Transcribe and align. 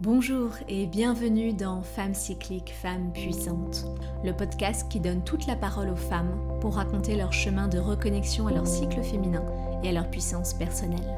Bonjour 0.00 0.50
et 0.68 0.86
bienvenue 0.86 1.52
dans 1.52 1.82
Femmes 1.82 2.14
cycliques, 2.14 2.74
Femmes 2.82 3.12
puissantes, 3.14 3.86
le 4.24 4.32
podcast 4.32 4.90
qui 4.90 4.98
donne 4.98 5.22
toute 5.22 5.46
la 5.46 5.54
parole 5.54 5.88
aux 5.88 5.96
femmes 5.96 6.36
pour 6.60 6.74
raconter 6.74 7.14
leur 7.16 7.32
chemin 7.32 7.68
de 7.68 7.78
reconnexion 7.78 8.48
à 8.48 8.52
leur 8.52 8.66
cycle 8.66 9.04
féminin 9.04 9.44
et 9.84 9.90
à 9.90 9.92
leur 9.92 10.10
puissance 10.10 10.52
personnelle. 10.52 11.16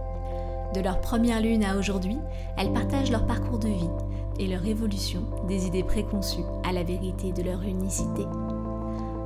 De 0.75 0.81
leur 0.81 1.01
première 1.01 1.41
lune 1.41 1.65
à 1.65 1.79
aujourd'hui, 1.79 2.19
elles 2.59 2.73
partagent 2.75 3.11
leur 3.11 3.27
parcours 3.27 3.59
de 3.59 3.69
vie 3.69 3.91
et 4.39 4.47
leur 4.47 4.65
évolution 4.67 5.23
des 5.49 5.67
idées 5.67 5.83
préconçues 5.83 6.45
à 6.63 6.73
la 6.73 6.83
vérité 6.83 7.33
de 7.33 7.43
leur 7.43 7.63
unicité. 7.63 8.27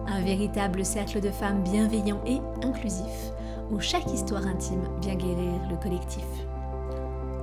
Un 0.07 0.21
véritable 0.23 0.85
cercle 0.85 1.21
de 1.21 1.31
femmes 1.31 1.65
bienveillant 1.65 2.21
et 2.25 2.41
inclusif 2.65 3.33
où 3.73 3.81
chaque 3.81 4.13
histoire 4.13 4.47
intime 4.47 4.85
vient 5.03 5.17
guérir 5.17 5.61
le 5.69 5.77
collectif. 5.77 6.25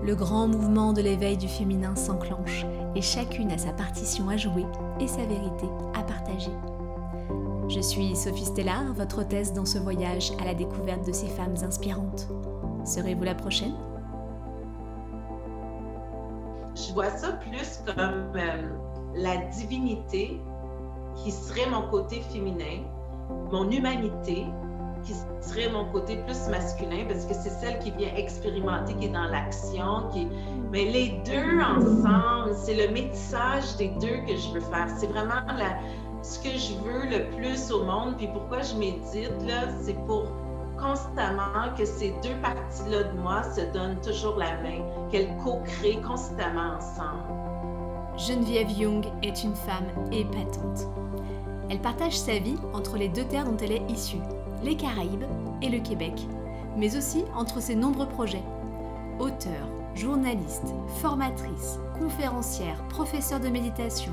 Le 0.07 0.15
grand 0.15 0.47
mouvement 0.47 0.93
de 0.93 1.01
l'éveil 1.01 1.35
du 1.35 1.49
féminin 1.49 1.93
s'enclenche 1.97 2.65
et 2.95 3.01
chacune 3.01 3.51
a 3.51 3.57
sa 3.57 3.73
partition 3.73 4.29
à 4.29 4.37
jouer 4.37 4.65
et 5.01 5.07
sa 5.07 5.25
vérité 5.25 5.67
à 5.93 6.01
partager. 6.01 6.53
Je 7.67 7.81
suis 7.81 8.15
Sophie 8.15 8.45
Stellar, 8.45 8.93
votre 8.93 9.19
hôtesse 9.19 9.51
dans 9.51 9.65
ce 9.65 9.77
voyage 9.77 10.31
à 10.39 10.45
la 10.45 10.53
découverte 10.53 11.05
de 11.05 11.11
ces 11.11 11.27
femmes 11.27 11.55
inspirantes. 11.61 12.29
Serez-vous 12.85 13.25
la 13.25 13.35
prochaine? 13.35 13.73
Je 16.73 16.93
vois 16.93 17.09
ça 17.09 17.33
plus 17.33 17.81
comme 17.85 18.31
euh, 18.37 18.69
la 19.13 19.35
divinité 19.47 20.39
qui 21.15 21.31
serait 21.33 21.69
mon 21.69 21.85
côté 21.89 22.21
féminin, 22.31 22.85
mon 23.51 23.69
humanité 23.69 24.45
qui 25.03 25.13
serait 25.41 25.69
mon 25.69 25.85
côté 25.85 26.17
plus 26.25 26.47
masculin 26.49 27.05
parce 27.07 27.25
que 27.25 27.33
c'est 27.33 27.49
celle 27.49 27.79
qui 27.79 27.91
vient 27.91 28.13
expérimenter, 28.15 28.93
qui 28.95 29.05
est 29.05 29.09
dans 29.09 29.27
l'action, 29.27 30.09
qui 30.11 30.27
mais 30.71 30.85
les 30.85 31.21
deux 31.25 31.61
ensemble, 31.61 32.53
c'est 32.55 32.75
le 32.75 32.91
métissage 32.93 33.77
des 33.77 33.89
deux 34.01 34.17
que 34.27 34.35
je 34.35 34.53
veux 34.53 34.61
faire. 34.61 34.87
C'est 34.97 35.07
vraiment 35.07 35.41
ce 36.21 36.39
que 36.39 36.49
je 36.49 36.73
veux 36.83 37.05
le 37.09 37.35
plus 37.37 37.71
au 37.71 37.83
monde. 37.85 38.17
Puis 38.17 38.27
pourquoi 38.27 38.61
je 38.61 38.75
médite 38.75 39.31
là, 39.47 39.67
c'est 39.81 39.97
pour 40.05 40.25
constamment 40.77 41.73
que 41.77 41.85
ces 41.85 42.11
deux 42.21 42.35
parties-là 42.41 43.03
de 43.03 43.17
moi 43.17 43.43
se 43.43 43.61
donnent 43.73 43.99
toujours 44.01 44.37
la 44.37 44.61
main, 44.61 44.83
qu'elles 45.09 45.35
co-créent 45.43 46.01
constamment 46.01 46.75
ensemble. 46.77 47.23
Geneviève 48.17 48.71
Young 48.71 49.05
est 49.23 49.43
une 49.43 49.55
femme 49.55 49.87
épatante. 50.11 50.87
Elle 51.69 51.79
partage 51.79 52.17
sa 52.17 52.39
vie 52.39 52.57
entre 52.73 52.97
les 52.97 53.09
deux 53.09 53.25
terres 53.25 53.45
dont 53.45 53.57
elle 53.57 53.73
est 53.73 53.91
issue, 53.91 54.21
les 54.63 54.75
Caraïbes 54.75 55.25
et 55.61 55.69
le 55.69 55.79
Québec, 55.79 56.13
mais 56.77 56.95
aussi 56.97 57.23
entre 57.35 57.61
ses 57.61 57.75
nombreux 57.75 58.07
projets. 58.07 58.43
Auteur, 59.19 59.67
journaliste, 59.95 60.73
formatrice, 61.01 61.79
conférencière, 61.99 62.81
professeure 62.89 63.39
de 63.39 63.49
méditation, 63.49 64.11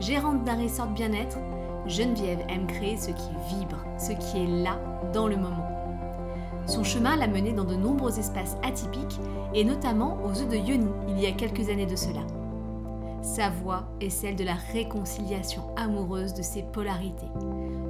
gérante 0.00 0.44
d'un 0.44 0.60
resort 0.62 0.88
bien-être, 0.88 1.38
Geneviève 1.86 2.44
aime 2.48 2.66
créer 2.66 2.96
ce 2.96 3.10
qui 3.10 3.30
vibre, 3.48 3.78
ce 3.98 4.12
qui 4.12 4.38
est 4.38 4.62
là 4.62 4.78
dans 5.12 5.28
le 5.28 5.36
moment. 5.36 5.68
Son 6.66 6.82
chemin 6.82 7.14
l'a 7.16 7.28
menée 7.28 7.52
dans 7.52 7.64
de 7.64 7.76
nombreux 7.76 8.18
espaces 8.18 8.56
atypiques 8.64 9.20
et 9.54 9.62
notamment 9.62 10.18
aux 10.24 10.30
œufs 10.30 10.48
de 10.48 10.56
Yoni 10.56 10.88
il 11.08 11.20
y 11.20 11.26
a 11.26 11.32
quelques 11.32 11.68
années 11.70 11.86
de 11.86 11.94
cela. 11.94 12.20
Sa 13.22 13.50
voix 13.50 13.84
est 14.00 14.10
celle 14.10 14.36
de 14.36 14.44
la 14.44 14.54
réconciliation 14.72 15.62
amoureuse 15.76 16.34
de 16.34 16.42
ses 16.42 16.62
polarités, 16.62 17.30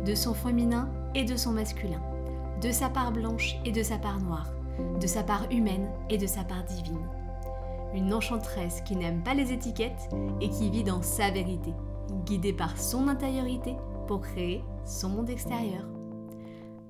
de 0.05 0.15
son 0.15 0.35
féminin 0.35 0.89
et 1.17 1.25
de 1.25 1.35
son 1.35 1.53
masculin, 1.53 2.03
de 2.61 2.71
sa 2.71 2.91
part 2.91 3.11
blanche 3.11 3.57
et 3.65 3.73
de 3.73 3.83
sa 3.83 3.97
part 3.97 4.21
noire, 4.21 4.51
de 5.01 5.07
sa 5.07 5.23
part 5.23 5.51
humaine 5.51 5.91
et 6.11 6.19
de 6.19 6.27
sa 6.27 6.45
part 6.45 6.63
divine. 6.65 7.09
Une 7.95 8.13
enchanteresse 8.13 8.83
qui 8.83 8.97
n'aime 8.97 9.25
pas 9.25 9.33
les 9.33 9.51
étiquettes 9.51 10.11
et 10.43 10.51
qui 10.51 10.69
vit 10.69 10.85
dans 10.85 11.01
sa 11.01 11.31
vérité, 11.31 11.73
guidée 12.27 12.53
par 12.53 12.77
son 12.79 13.09
intériorité 13.09 13.77
pour 14.07 14.21
créer 14.21 14.63
son 14.85 15.09
monde 15.09 15.31
extérieur. 15.31 15.87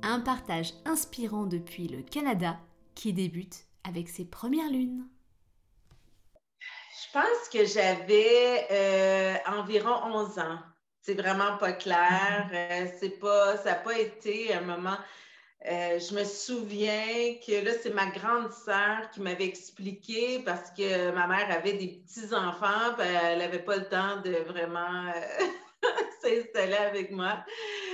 Un 0.03 0.19
partage 0.19 0.73
inspirant 0.85 1.47
depuis 1.47 1.87
le 1.87 2.03
Canada 2.03 2.59
qui 2.97 3.13
débute 3.13 3.67
avec 3.85 4.09
ses 4.09 4.25
premières 4.25 4.73
lunes. 4.73 5.07
Je 6.59 7.13
pense 7.13 7.49
que 7.53 7.65
j'avais 7.65 8.67
euh, 8.73 9.37
environ 9.57 9.95
11 10.05 10.39
ans. 10.41 10.59
C'est 11.07 11.15
vraiment 11.15 11.57
pas 11.59 11.73
clair. 11.73 12.51
Euh, 12.53 12.87
c'est 12.99 13.21
pas, 13.21 13.57
ça 13.59 13.71
n'a 13.71 13.75
pas 13.77 13.97
été 13.97 14.53
un 14.53 14.63
moment. 14.63 14.97
Euh, 15.65 16.01
je 16.01 16.13
me 16.13 16.25
souviens 16.25 17.37
que 17.47 17.65
là, 17.65 17.71
c'est 17.81 17.95
ma 17.95 18.07
grande 18.07 18.51
sœur 18.51 19.09
qui 19.13 19.21
m'avait 19.21 19.45
expliqué 19.45 20.43
parce 20.45 20.73
que 20.73 21.13
ma 21.13 21.29
mère 21.29 21.49
avait 21.49 21.75
des 21.75 22.03
petits-enfants, 22.05 22.97
elle 22.99 23.39
n'avait 23.39 23.61
pas 23.61 23.77
le 23.77 23.85
temps 23.85 24.21
de 24.25 24.33
vraiment 24.49 25.13
s'installer 26.23 26.75
avec 26.75 27.13
moi. 27.13 27.39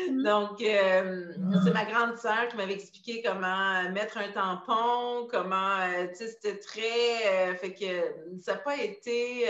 Mm. 0.09 0.23
Donc, 0.23 0.57
c'est 0.61 1.75
ma 1.75 1.85
grande 1.85 2.17
sœur 2.17 2.49
qui 2.49 2.57
m'avait 2.57 2.73
expliqué 2.73 3.23
comment 3.23 3.91
mettre 3.91 4.17
un 4.17 4.29
tampon, 4.33 5.29
comment, 5.31 5.77
tu 6.09 6.17
sais, 6.17 6.29
c'était 6.29 6.59
très, 6.59 7.57
fait 7.57 7.75
que 7.75 8.41
ça 8.41 8.55
n'a 8.55 8.59
pas 8.61 8.77
été, 8.77 9.47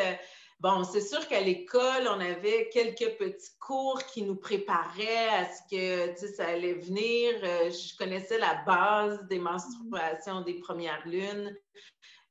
Bon, 0.62 0.84
c'est 0.84 1.00
sûr 1.00 1.26
qu'à 1.26 1.40
l'école, 1.40 2.06
on 2.06 2.20
avait 2.20 2.70
quelques 2.72 3.16
petits 3.16 3.50
cours 3.58 4.00
qui 4.04 4.22
nous 4.22 4.36
préparaient 4.36 5.28
à 5.30 5.48
ce 5.50 5.60
que 5.68 6.26
ça 6.28 6.46
allait 6.46 6.74
venir. 6.74 7.32
Euh, 7.42 7.68
je 7.68 7.96
connaissais 7.96 8.38
la 8.38 8.62
base 8.64 9.26
des 9.26 9.40
menstruations 9.40 10.42
des 10.42 10.54
premières 10.60 11.04
lunes. 11.04 11.52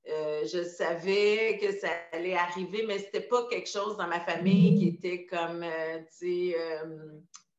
Euh, 0.07 0.45
je 0.45 0.63
savais 0.63 1.59
que 1.61 1.77
ça 1.77 1.89
allait 2.13 2.37
arriver, 2.37 2.85
mais 2.87 2.99
ce 2.99 3.03
n'était 3.03 3.27
pas 3.27 3.45
quelque 3.49 3.67
chose 3.67 3.97
dans 3.97 4.07
ma 4.07 4.21
famille 4.21 4.79
qui 4.79 4.87
était 4.95 5.25
comme, 5.25 5.63
euh, 5.63 5.99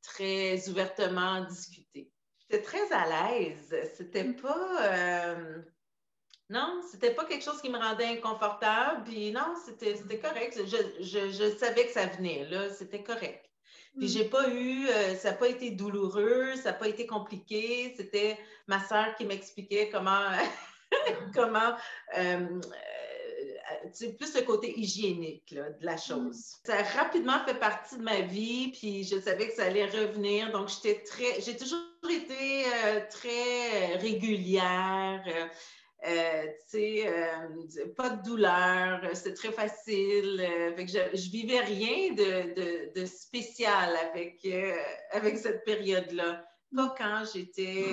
très 0.00 0.68
ouvertement 0.70 1.44
discuté. 1.44 2.10
J'étais 2.38 2.62
très 2.62 2.90
à 2.92 3.34
l'aise. 3.34 3.76
C'était 3.94 4.32
pas 4.32 5.66
non, 6.50 6.82
c'était 6.90 7.14
pas 7.14 7.24
quelque 7.24 7.44
chose 7.44 7.62
qui 7.62 7.70
me 7.70 7.78
rendait 7.78 8.06
inconfortable. 8.06 9.04
Puis 9.04 9.32
non, 9.32 9.54
c'était 9.64 10.18
correct. 10.18 10.60
Je, 10.66 11.56
savais 11.58 11.86
que 11.86 11.92
ça 11.92 12.06
venait, 12.06 12.46
là. 12.50 12.70
C'était 12.70 13.02
correct. 13.02 13.48
Puis 13.96 14.06
mm. 14.06 14.10
j'ai 14.10 14.24
pas 14.24 14.48
eu, 14.48 14.86
euh, 14.88 15.16
ça 15.16 15.30
n'a 15.30 15.36
pas 15.36 15.48
été 15.48 15.70
douloureux, 15.70 16.54
ça 16.56 16.70
n'a 16.70 16.72
pas 16.74 16.88
été 16.88 17.06
compliqué. 17.06 17.94
C'était 17.96 18.38
ma 18.66 18.82
soeur 18.86 19.14
qui 19.16 19.24
m'expliquait 19.24 19.90
comment, 19.90 20.28
comment, 21.34 21.74
euh, 22.18 22.60
euh, 24.00 24.12
plus 24.18 24.34
le 24.34 24.42
côté 24.42 24.78
hygiénique 24.78 25.54
de 25.54 25.74
la 25.80 25.94
mm. 25.94 25.98
chose. 25.98 26.56
Ça 26.64 26.78
a 26.78 26.82
rapidement 26.82 27.44
fait 27.46 27.58
partie 27.58 27.96
de 27.96 28.02
ma 28.02 28.20
vie, 28.20 28.72
puis 28.72 29.04
je 29.04 29.20
savais 29.20 29.48
que 29.48 29.54
ça 29.54 29.64
allait 29.64 29.86
revenir. 29.86 30.52
Donc 30.52 30.68
j'étais 30.68 31.02
très, 31.02 31.40
j'ai 31.40 31.56
toujours 31.56 31.80
été 32.10 32.64
très 33.10 33.96
régulière. 33.96 35.22
Euh, 36.04 36.46
euh, 36.74 37.94
pas 37.96 38.10
de 38.10 38.22
douleur, 38.24 39.00
c'est 39.14 39.34
très 39.34 39.52
facile. 39.52 40.40
Euh, 40.40 40.74
je, 40.78 41.16
je, 41.16 41.30
vivais 41.30 41.60
rien 41.60 42.12
de, 42.12 42.92
de, 42.92 43.06
spécial 43.06 43.94
avec, 44.10 44.46
avec 45.12 45.38
cette 45.38 45.64
période-là. 45.64 46.44
Pas 46.74 46.94
quand 46.98 47.24
j'étais 47.32 47.84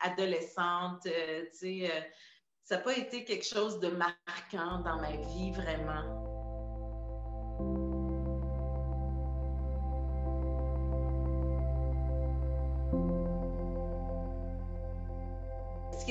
adolescente, 0.00 1.08
ça 2.62 2.76
n'a 2.76 2.82
pas 2.82 2.96
été 2.96 3.24
quelque 3.24 3.46
chose 3.46 3.78
de 3.80 3.88
marquant 3.88 4.80
dans 4.80 5.00
ma 5.00 5.12
vie 5.12 5.52
vraiment. 5.52 6.33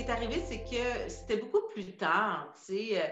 Est 0.04 0.10
arrivé, 0.10 0.44
c'est 0.46 0.64
que 0.64 1.10
c'était 1.10 1.38
beaucoup 1.38 1.68
plus 1.72 1.94
tard, 1.94 2.54
tu 2.66 2.76
sais, 2.76 3.02
euh, 3.02 3.08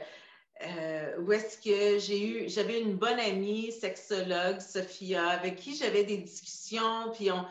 euh, 0.68 1.22
où 1.22 1.32
est-ce 1.32 1.58
que 1.58 2.00
j'ai 2.00 2.28
eu, 2.28 2.50
j'avais 2.50 2.82
une 2.82 2.96
bonne 2.96 3.20
amie 3.20 3.72
sexologue, 3.72 4.60
Sophia, 4.60 5.30
avec 5.30 5.56
qui 5.56 5.76
j'avais 5.76 6.04
des 6.04 6.18
discussions, 6.18 7.12
puis 7.14 7.32
on, 7.32 7.46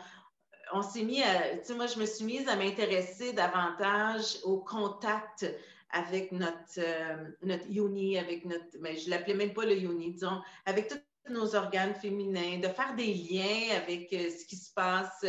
on 0.73 0.81
s'est 0.81 1.03
mis 1.03 1.23
à, 1.23 1.57
tu 1.57 1.65
sais, 1.65 1.73
moi, 1.73 1.87
je 1.87 1.99
me 1.99 2.05
suis 2.05 2.23
mise 2.23 2.47
à 2.47 2.55
m'intéresser 2.55 3.33
davantage 3.33 4.37
au 4.43 4.57
contact 4.57 5.45
avec 5.91 6.31
notre, 6.31 6.77
euh, 6.77 7.15
notre 7.41 7.69
yoni, 7.69 8.17
avec 8.17 8.45
notre, 8.45 8.77
mais 8.79 8.95
je 8.95 9.09
l'appelais 9.09 9.33
même 9.33 9.53
pas 9.53 9.65
le 9.65 9.77
yoni, 9.77 10.13
disons, 10.13 10.41
avec 10.65 10.87
tous 10.87 10.99
nos 11.29 11.55
organes 11.55 11.95
féminins, 11.95 12.59
de 12.59 12.67
faire 12.67 12.95
des 12.95 13.13
liens 13.13 13.75
avec 13.75 14.09
ce 14.11 14.45
qui 14.45 14.55
se 14.55 14.73
passe 14.73 15.25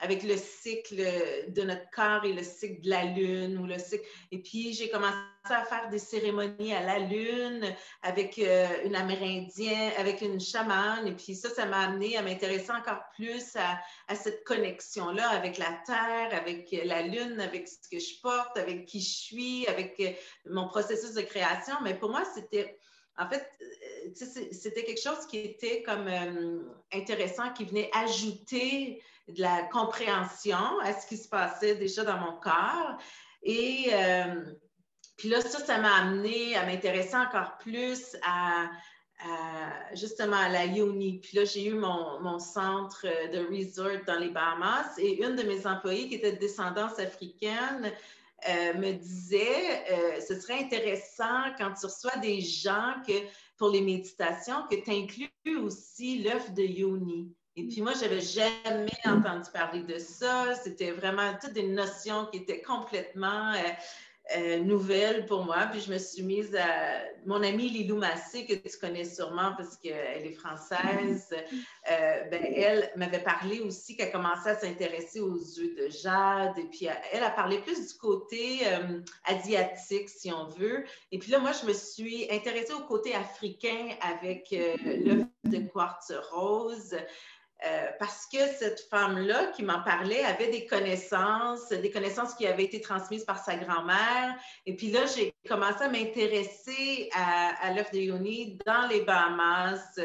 avec 0.00 0.22
le 0.22 0.36
cycle 0.36 0.96
de 1.48 1.62
notre 1.62 1.88
corps 1.90 2.24
et 2.24 2.32
le 2.32 2.42
cycle 2.42 2.80
de 2.82 2.90
la 2.90 3.04
lune 3.04 3.58
ou 3.58 3.66
le 3.66 3.78
cycle. 3.78 4.04
Et 4.32 4.38
puis, 4.38 4.72
j'ai 4.72 4.88
commencé 4.88 5.14
à 5.44 5.64
faire 5.64 5.88
des 5.90 5.98
cérémonies 5.98 6.74
à 6.74 6.82
la 6.82 6.98
lune 6.98 7.64
avec 8.02 8.38
euh, 8.38 8.66
une 8.84 8.96
amérindienne, 8.96 9.92
avec 9.98 10.22
une 10.22 10.40
chamane. 10.40 11.06
Et 11.06 11.12
puis 11.12 11.34
ça, 11.34 11.50
ça 11.50 11.66
m'a 11.66 11.80
amené 11.80 12.16
à 12.16 12.22
m'intéresser 12.22 12.70
encore 12.72 13.00
plus 13.14 13.56
à, 13.56 14.14
cette 14.14 14.44
connexion-là 14.44 15.28
avec 15.30 15.58
la 15.58 15.72
terre, 15.86 16.28
avec 16.32 16.74
la 16.84 17.02
lune, 17.02 17.40
avec 17.40 17.68
ce 17.68 17.88
que 17.90 17.98
je 17.98 18.20
porte, 18.22 18.56
avec 18.56 18.86
qui 18.86 19.00
je 19.00 19.10
suis, 19.10 19.66
avec 19.66 19.96
euh, 20.00 20.10
mon 20.46 20.68
processus 20.68 21.14
de 21.14 21.22
création. 21.22 21.74
Mais 21.82 21.94
pour 21.94 22.10
moi, 22.10 22.24
c'était 22.34 22.78
en 23.18 23.28
fait, 23.28 23.46
c'était 24.14 24.82
quelque 24.82 25.02
chose 25.02 25.26
qui 25.26 25.38
était 25.38 25.82
comme 25.82 26.08
intéressant, 26.90 27.52
qui 27.52 27.66
venait 27.66 27.90
ajouter 27.92 29.02
de 29.34 29.40
la 29.40 29.62
compréhension 29.64 30.80
à 30.82 30.92
ce 30.92 31.06
qui 31.06 31.16
se 31.16 31.28
passait 31.28 31.76
déjà 31.76 32.04
dans 32.04 32.18
mon 32.18 32.32
corps. 32.32 32.98
Et 33.42 33.90
puis 35.16 35.28
là, 35.28 35.40
ça, 35.40 35.58
ça 35.58 35.78
m'a 35.78 35.94
amené 35.94 36.56
à 36.56 36.66
m'intéresser 36.66 37.16
encore 37.16 37.58
plus 37.58 38.16
à, 38.22 38.70
justement 39.94 40.36
à 40.36 40.48
la 40.48 40.66
Yoni. 40.66 41.20
Puis 41.20 41.36
là, 41.36 41.44
j'ai 41.44 41.66
eu 41.66 41.74
mon, 41.74 42.38
centre 42.38 43.06
de 43.32 43.46
resort 43.54 44.04
dans 44.06 44.18
les 44.18 44.30
Bahamas 44.30 44.98
et 44.98 45.22
une 45.22 45.36
de 45.36 45.42
mes 45.42 45.66
employées 45.66 46.08
qui 46.08 46.16
était 46.16 46.32
de 46.32 46.38
descendance 46.38 46.98
africaine 46.98 47.92
euh, 48.48 48.74
me 48.74 48.92
disait 48.92 49.84
euh, 49.90 50.20
ce 50.26 50.40
serait 50.40 50.60
intéressant 50.60 51.52
quand 51.58 51.74
tu 51.78 51.84
reçois 51.84 52.16
des 52.22 52.40
gens 52.40 52.94
que 53.06 53.12
pour 53.58 53.68
les 53.68 53.82
méditations 53.82 54.66
que 54.70 54.76
tu 54.76 54.90
inclus 54.90 55.58
aussi 55.58 56.22
l'œuf 56.22 56.50
de 56.54 56.62
Yoni. 56.62 57.34
Et 57.56 57.66
puis 57.66 57.82
moi, 57.82 57.92
je 57.94 58.02
n'avais 58.02 58.20
jamais 58.20 58.92
entendu 59.04 59.50
parler 59.52 59.82
de 59.82 59.98
ça. 59.98 60.54
C'était 60.54 60.92
vraiment 60.92 61.32
toutes 61.40 61.52
des 61.52 61.66
notions 61.66 62.26
qui 62.26 62.38
étaient 62.38 62.62
complètement 62.62 63.52
euh, 63.52 64.36
euh, 64.36 64.58
nouvelle 64.60 65.26
pour 65.26 65.44
moi. 65.44 65.66
Puis 65.66 65.80
je 65.80 65.92
me 65.92 65.98
suis 65.98 66.22
mise 66.22 66.54
à. 66.54 67.00
Mon 67.26 67.42
amie 67.42 67.68
Lilou 67.68 67.96
Massé, 67.96 68.46
que 68.46 68.54
tu 68.54 68.78
connais 68.80 69.04
sûrement 69.04 69.52
parce 69.54 69.76
qu'elle 69.76 70.24
est 70.24 70.32
française, 70.32 71.28
euh, 71.32 72.24
ben, 72.30 72.42
elle 72.56 72.90
m'avait 72.96 73.22
parlé 73.22 73.60
aussi 73.60 73.94
qu'elle 73.94 74.10
commençait 74.10 74.50
à 74.50 74.56
s'intéresser 74.56 75.20
aux 75.20 75.36
œufs 75.36 75.76
de 75.76 75.90
jade. 75.90 76.56
Et 76.56 76.64
puis 76.64 76.88
elle 77.12 77.24
a 77.24 77.30
parlé 77.30 77.58
plus 77.58 77.88
du 77.88 77.98
côté 77.98 78.60
asiatique, 79.24 80.08
si 80.08 80.32
on 80.32 80.48
veut. 80.48 80.84
Et 81.12 81.18
puis 81.18 81.30
là, 81.30 81.40
moi, 81.40 81.50
je 81.52 81.66
me 81.66 81.74
suis 81.74 82.26
intéressée 82.30 82.72
au 82.72 82.84
côté 82.84 83.14
africain 83.14 83.88
avec 84.00 84.48
l'œuf 84.50 85.26
de 85.44 85.58
quartz 85.58 86.12
rose. 86.30 86.96
Euh, 87.66 87.88
parce 87.98 88.26
que 88.26 88.38
cette 88.58 88.80
femme-là 88.88 89.48
qui 89.48 89.62
m'en 89.62 89.82
parlait 89.82 90.24
avait 90.24 90.50
des 90.50 90.64
connaissances, 90.64 91.68
des 91.68 91.90
connaissances 91.90 92.34
qui 92.34 92.46
avaient 92.46 92.64
été 92.64 92.80
transmises 92.80 93.24
par 93.24 93.38
sa 93.38 93.56
grand-mère. 93.56 94.34
Et 94.64 94.74
puis 94.74 94.90
là, 94.90 95.00
j'ai 95.14 95.34
commencé 95.46 95.84
à 95.84 95.88
m'intéresser 95.90 97.10
à, 97.12 97.74
l'œuf 97.74 97.90
de 97.90 97.98
Yoni 97.98 98.58
dans 98.64 98.86
les 98.88 99.02
Bahamas, 99.02 100.00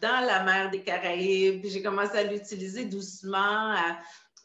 dans 0.00 0.24
la 0.24 0.44
mer 0.44 0.70
des 0.70 0.80
Caraïbes. 0.80 1.66
J'ai 1.66 1.82
commencé 1.82 2.16
à 2.16 2.22
l'utiliser 2.22 2.86
doucement, 2.86 3.74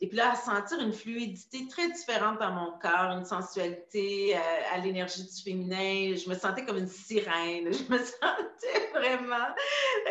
et 0.01 0.07
puis 0.07 0.15
là, 0.15 0.31
à 0.31 0.35
sentir 0.35 0.79
une 0.79 0.93
fluidité 0.93 1.67
très 1.67 1.89
différente 1.89 2.39
dans 2.39 2.51
mon 2.53 2.71
corps, 2.79 3.11
une 3.11 3.25
sensualité 3.25 4.33
euh, 4.33 4.39
à 4.73 4.77
l'énergie 4.77 5.23
du 5.23 5.41
féminin. 5.43 6.15
Je 6.15 6.29
me 6.29 6.35
sentais 6.35 6.63
comme 6.63 6.77
une 6.77 6.87
sirène. 6.87 7.73
Je 7.73 7.91
me 7.91 7.97
sentais 7.97 8.89
vraiment. 8.93 9.49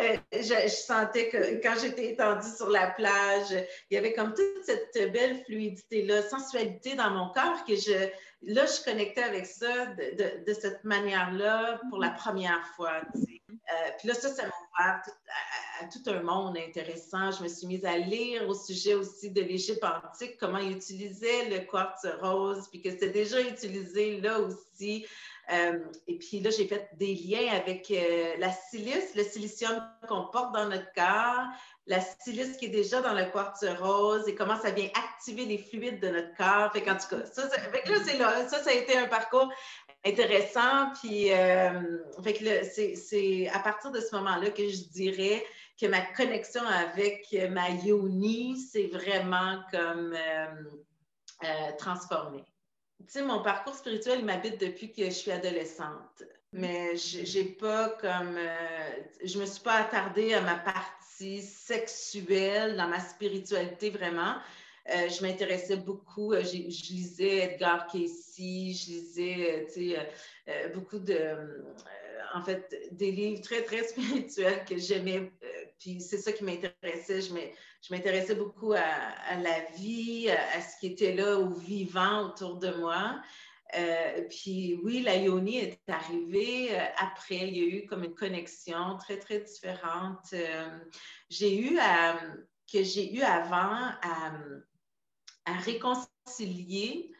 Euh, 0.00 0.16
je, 0.32 0.68
sentais 0.68 1.30
que 1.30 1.62
quand 1.62 1.74
j'étais 1.80 2.12
étendue 2.12 2.48
sur 2.54 2.68
la 2.68 2.88
plage, 2.88 3.64
il 3.90 3.94
y 3.94 3.96
avait 3.96 4.12
comme 4.12 4.34
toute 4.34 4.62
cette 4.62 5.12
belle 5.12 5.42
fluidité-là, 5.44 6.22
sensualité 6.22 6.94
dans 6.94 7.10
mon 7.10 7.32
corps 7.32 7.64
que 7.66 7.74
je. 7.74 8.08
Là, 8.42 8.66
je 8.66 8.84
connectais 8.84 9.22
avec 9.22 9.46
ça 9.46 9.86
de, 9.86 10.44
de, 10.46 10.52
cette 10.52 10.84
manière-là 10.84 11.80
pour 11.90 11.98
la 11.98 12.10
première 12.10 12.64
fois. 12.76 13.00
Euh, 13.50 13.90
puis 13.98 14.08
là, 14.08 14.14
ça, 14.14 14.28
ça 14.28 14.42
m'a 14.42 14.48
ouvert 14.48 15.02
à, 15.80 15.86
tout 15.86 16.10
un 16.10 16.22
monde 16.22 16.58
intéressant. 16.58 17.30
Je 17.30 17.42
me 17.42 17.48
suis 17.48 17.66
mise 17.66 17.84
à 17.84 17.96
lire 17.96 18.46
au 18.48 18.54
sujet 18.54 18.94
aussi 18.94 19.30
de 19.30 19.40
l'Égypte 19.40 19.82
antique, 19.84 20.36
comment 20.38 20.58
ils 20.58 20.72
utilisaient 20.72 21.48
le 21.48 21.60
quartz 21.60 22.06
rose, 22.20 22.68
puis 22.70 22.82
que 22.82 22.90
c'était 22.90 23.10
déjà 23.10 23.40
utilisé 23.40 24.20
là 24.20 24.40
aussi. 24.40 25.06
Euh, 25.50 25.78
et 26.06 26.18
puis 26.18 26.40
là, 26.40 26.50
j'ai 26.50 26.66
fait 26.66 26.90
des 26.98 27.14
liens 27.14 27.54
avec 27.54 27.90
euh, 27.90 28.34
la 28.38 28.52
silice, 28.52 29.14
le 29.14 29.22
silicium 29.22 29.82
qu'on 30.06 30.26
porte 30.26 30.52
dans 30.52 30.68
notre 30.68 30.92
corps, 30.92 31.46
la 31.86 32.00
silice 32.00 32.58
qui 32.58 32.66
est 32.66 32.70
déjà 32.70 33.00
dans 33.00 33.14
le 33.14 33.24
quartz 33.30 33.64
rose 33.80 34.28
et 34.28 34.34
comment 34.34 34.60
ça 34.60 34.70
vient 34.70 34.90
activer 34.94 35.46
les 35.46 35.56
fluides 35.56 36.00
de 36.00 36.08
notre 36.08 36.34
corps. 36.36 36.70
Fait 36.72 36.82
tout 36.82 37.16
cas, 37.16 37.24
ça, 37.24 37.48
ça, 37.48 37.56
là, 38.18 38.48
ça, 38.48 38.62
ça 38.62 38.70
a 38.70 38.74
été 38.74 38.98
un 38.98 39.08
parcours 39.08 39.50
intéressant. 40.04 40.92
Puis, 41.00 41.32
euh, 41.32 41.98
c'est 42.64 43.48
à 43.52 43.58
partir 43.60 43.90
de 43.90 44.00
ce 44.00 44.14
moment-là 44.16 44.50
que 44.50 44.68
je 44.68 44.84
dirais 44.90 45.44
que 45.80 45.86
ma 45.86 46.00
connexion 46.00 46.62
avec 46.66 47.34
ma 47.50 47.70
yoni 47.70 48.56
s'est 48.56 48.88
vraiment 48.92 49.60
comme 49.70 50.14
euh, 50.14 50.46
euh, 51.44 51.72
transformée. 51.78 52.44
Tu 53.00 53.12
sais, 53.12 53.22
mon 53.22 53.42
parcours 53.42 53.74
spirituel, 53.74 54.24
m'habite 54.24 54.60
depuis 54.60 54.92
que 54.92 55.04
je 55.04 55.10
suis 55.10 55.30
adolescente. 55.30 56.24
Mais 56.52 56.96
j'ai 56.96 57.44
pas 57.44 57.90
comme. 58.00 58.38
je 59.22 59.38
me 59.38 59.44
suis 59.44 59.62
pas 59.62 59.74
attardée 59.74 60.32
à 60.32 60.40
ma 60.40 60.54
partie 60.54 61.42
sexuelle 61.42 62.74
dans 62.76 62.88
ma 62.88 63.00
spiritualité 63.00 63.90
vraiment. 63.90 64.34
Euh, 64.90 65.08
je 65.08 65.20
m'intéressais 65.22 65.76
beaucoup, 65.76 66.32
euh, 66.32 66.42
je 66.42 66.56
lisais 66.92 67.52
Edgar 67.52 67.86
Casey, 67.88 68.72
je 68.72 68.90
lisais 68.90 69.66
euh, 70.48 70.68
beaucoup 70.72 70.98
de, 70.98 71.62
en 72.32 72.42
fait, 72.42 72.74
des 72.92 73.10
livres 73.10 73.42
très, 73.42 73.62
très 73.62 73.82
spirituels 73.88 74.64
que 74.64 74.78
j'aimais. 74.78 75.30
puis 75.78 76.00
c'est 76.00 76.16
ça 76.16 76.32
qui 76.32 76.42
m'intéressait. 76.42 77.20
Je 77.20 77.92
m'intéressais 77.94 78.34
beaucoup 78.34 78.72
à, 78.72 79.36
la 79.42 79.60
vie, 79.76 80.30
à, 80.30 80.60
ce 80.62 80.78
qui 80.80 80.86
était 80.86 81.14
là, 81.14 81.38
au 81.38 81.50
vivant 81.50 82.28
autour 82.28 82.56
de 82.56 82.70
moi. 82.70 83.20
puis 84.30 84.80
oui, 84.82 85.02
la 85.02 85.16
yoni 85.16 85.58
est 85.58 85.80
arrivée 85.86 86.70
après. 86.96 87.46
Il 87.48 87.56
y 87.58 87.60
a 87.60 87.76
eu 87.76 87.86
comme 87.86 88.04
une 88.04 88.14
connexion 88.14 88.96
très, 88.96 89.18
très 89.18 89.40
différente. 89.40 90.34
j'ai 91.28 91.60
eu 91.60 91.78
que 92.72 92.82
j'ai 92.82 93.14
eu 93.14 93.22
avant 93.22 93.92
à 94.02 94.32
à 95.48 95.58
réconcilier 95.58 97.12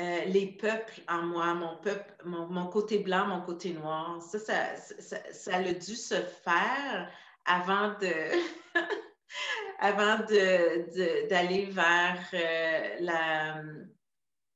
euh, 0.00 0.24
les 0.26 0.46
peuples 0.46 1.00
en 1.08 1.22
moi, 1.22 1.54
mon 1.54 1.76
peuple, 1.78 2.14
mon, 2.24 2.66
côté 2.68 2.98
blanc, 2.98 3.26
mon 3.26 3.40
côté 3.40 3.72
noir. 3.72 4.22
Ça, 4.22 4.38
ça, 4.38 5.32
ça, 5.32 5.56
a 5.56 5.72
dû 5.72 5.96
se 5.96 6.14
faire 6.14 7.10
avant 7.44 7.88
de, 7.98 8.14
avant 9.80 10.18
d'aller 11.28 11.66
vers 11.66 12.28
euh, 12.32 12.96
la, 13.00 13.62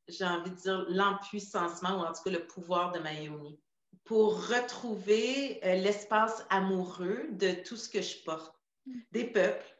j'ai 0.06 0.24
envie 0.24 0.50
de 0.50 0.56
dire, 0.56 0.86
l'empuissancement 0.88 2.00
ou 2.00 2.04
en 2.04 2.12
tout 2.12 2.22
cas 2.24 2.30
le 2.30 2.46
pouvoir 2.46 2.92
de 2.92 3.00
Mayoni 3.00 3.58
pour 4.04 4.48
retrouver 4.48 5.60
euh, 5.64 5.74
l'espace 5.74 6.44
amoureux 6.50 7.28
de 7.30 7.52
tout 7.64 7.76
ce 7.76 7.88
que 7.88 8.02
je 8.02 8.22
porte, 8.24 8.54
mm. 8.86 9.00
des 9.12 9.24
peuples 9.24 9.76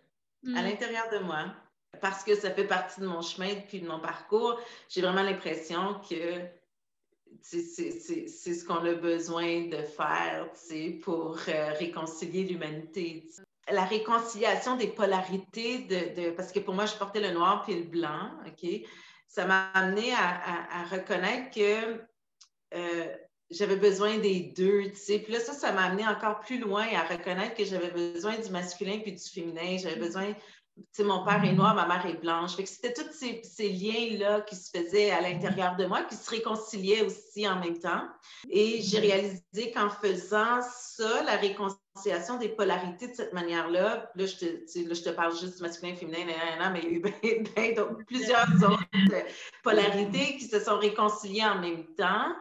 à 0.47 0.63
mm. 0.63 0.65
l'intérieur 0.65 1.09
de 1.11 1.19
moi, 1.19 1.55
parce 2.03 2.25
que 2.25 2.35
ça 2.35 2.51
fait 2.51 2.67
partie 2.67 3.01
de 3.01 3.07
mon 3.07 3.23
chemin 3.23 3.55
puis 3.69 3.81
de 3.81 3.89
mon 3.89 4.01
parcours, 4.01 4.61
j'ai 4.89 5.01
vraiment 5.01 5.23
l'impression 5.23 6.01
que 6.11 6.41
c'est 7.41 7.63
ce 7.63 8.65
qu'on 8.65 8.85
a 8.85 8.95
besoin 8.95 9.69
de 9.69 9.83
faire 9.83 10.49
pour 11.03 11.39
euh, 11.49 11.73
réconcilier 11.79 12.43
l'humanité. 12.43 13.29
La 13.71 13.85
réconciliation 13.85 14.77
des 14.77 14.89
polarités, 14.89 15.79
de, 15.79 16.31
parce 16.31 16.51
que 16.51 16.59
pour 16.59 16.75
moi, 16.75 16.87
je 16.87 16.95
portais 16.95 17.21
le 17.21 17.31
noir 17.31 17.63
puis 17.65 17.77
le 17.77 17.85
blanc, 17.85 18.31
OK? 18.47 18.69
Ça 19.29 19.47
m'a 19.47 19.71
amené 19.73 20.13
à, 20.13 20.85
reconnaître 20.91 21.55
que 21.55 22.03
euh, 22.75 23.17
j'avais 23.51 23.77
besoin 23.77 24.19
des 24.19 24.53
deux, 24.57 24.91
tu 24.91 24.97
sais. 24.97 25.19
Puis 25.21 25.33
là, 25.33 25.41
ça, 25.41 25.53
ça 25.53 25.73
m'a 25.73 25.85
amené 25.85 26.07
encore 26.07 26.41
plus 26.41 26.59
loin 26.59 26.87
à 26.95 27.05
reconnaître 27.05 27.55
que 27.55 27.65
j'avais 27.65 27.91
besoin 27.91 28.37
du 28.37 28.51
masculin 28.51 28.99
puis 29.03 29.13
du 29.13 29.25
féminin. 29.25 29.77
J'avais 29.79 30.01
besoin 30.01 30.35
mon 31.01 31.25
père 31.25 31.45
est 31.45 31.53
noir, 31.53 31.75
ma 31.75 31.87
mère 31.87 32.05
est 32.07 32.21
blanche. 32.21 32.53
c'était 32.65 32.93
tous 32.93 33.13
ces, 33.13 33.69
liens-là 33.69 34.43
qui 34.43 34.57
se 34.57 34.71
faisaient 34.71 35.11
à 35.11 35.21
l'intérieur 35.21 35.77
de 35.77 35.87
moi, 35.87 36.03
qui 36.05 36.15
se 36.15 36.31
réconciliaient 36.31 37.03
aussi 37.03 37.49
en 37.49 37.59
même 37.59 37.79
temps. 37.79 38.03
Et 38.49 38.81
j'ai 38.83 38.99
réalisé 38.99 39.73
qu'en 39.75 39.91
faisant 39.91 40.61
ça, 40.63 41.23
la 41.25 41.37
réconciliation 41.37 42.39
des 42.39 42.49
polarités 42.49 43.09
de 43.09 43.15
cette 43.15 43.33
manière-là, 43.33 44.11
là, 44.15 44.27
je 44.27 44.35
te, 44.37 45.11
parle 45.11 45.37
juste 45.37 45.61
masculin, 45.61 45.95
féminin, 45.95 46.25
mais 46.73 46.81
il 46.83 46.93
y 46.93 46.95
a 46.95 47.79
eu 47.79 47.85
plusieurs 48.07 48.49
autres 48.65 48.87
polarités 49.63 50.37
qui 50.37 50.47
se 50.47 50.61
sont 50.61 50.79
réconciliées 50.79 51.45
en 51.45 51.61
même 51.61 51.87
temps. 51.97 52.35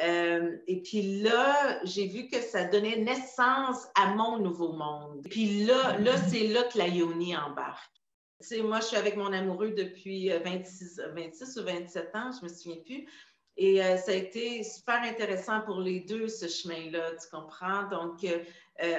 Euh, 0.00 0.56
et 0.66 0.82
puis 0.82 1.20
là, 1.20 1.80
j'ai 1.84 2.06
vu 2.06 2.28
que 2.28 2.40
ça 2.40 2.64
donnait 2.64 2.96
naissance 2.96 3.86
à 3.94 4.14
mon 4.14 4.38
nouveau 4.38 4.72
monde. 4.72 5.26
Puis 5.30 5.64
là, 5.64 5.98
là 5.98 6.16
c'est 6.28 6.48
là 6.48 6.64
que 6.64 6.78
la 6.78 6.88
Yoni 6.88 7.36
embarque. 7.36 7.92
Tu 8.40 8.48
sais, 8.48 8.62
moi, 8.62 8.80
je 8.80 8.86
suis 8.86 8.96
avec 8.96 9.16
mon 9.16 9.32
amoureux 9.32 9.70
depuis 9.70 10.28
26, 10.28 11.00
euh, 11.00 11.12
26 11.14 11.56
ou 11.58 11.64
27 11.64 12.14
ans, 12.14 12.30
je 12.38 12.44
me 12.44 12.52
souviens 12.52 12.82
plus. 12.84 13.08
Et 13.56 13.82
euh, 13.82 13.96
ça 13.96 14.12
a 14.12 14.14
été 14.14 14.62
super 14.62 15.00
intéressant 15.02 15.62
pour 15.62 15.80
les 15.80 16.00
deux, 16.00 16.28
ce 16.28 16.46
chemin-là, 16.46 17.12
tu 17.12 17.28
comprends? 17.30 17.84
Donc, 17.84 18.26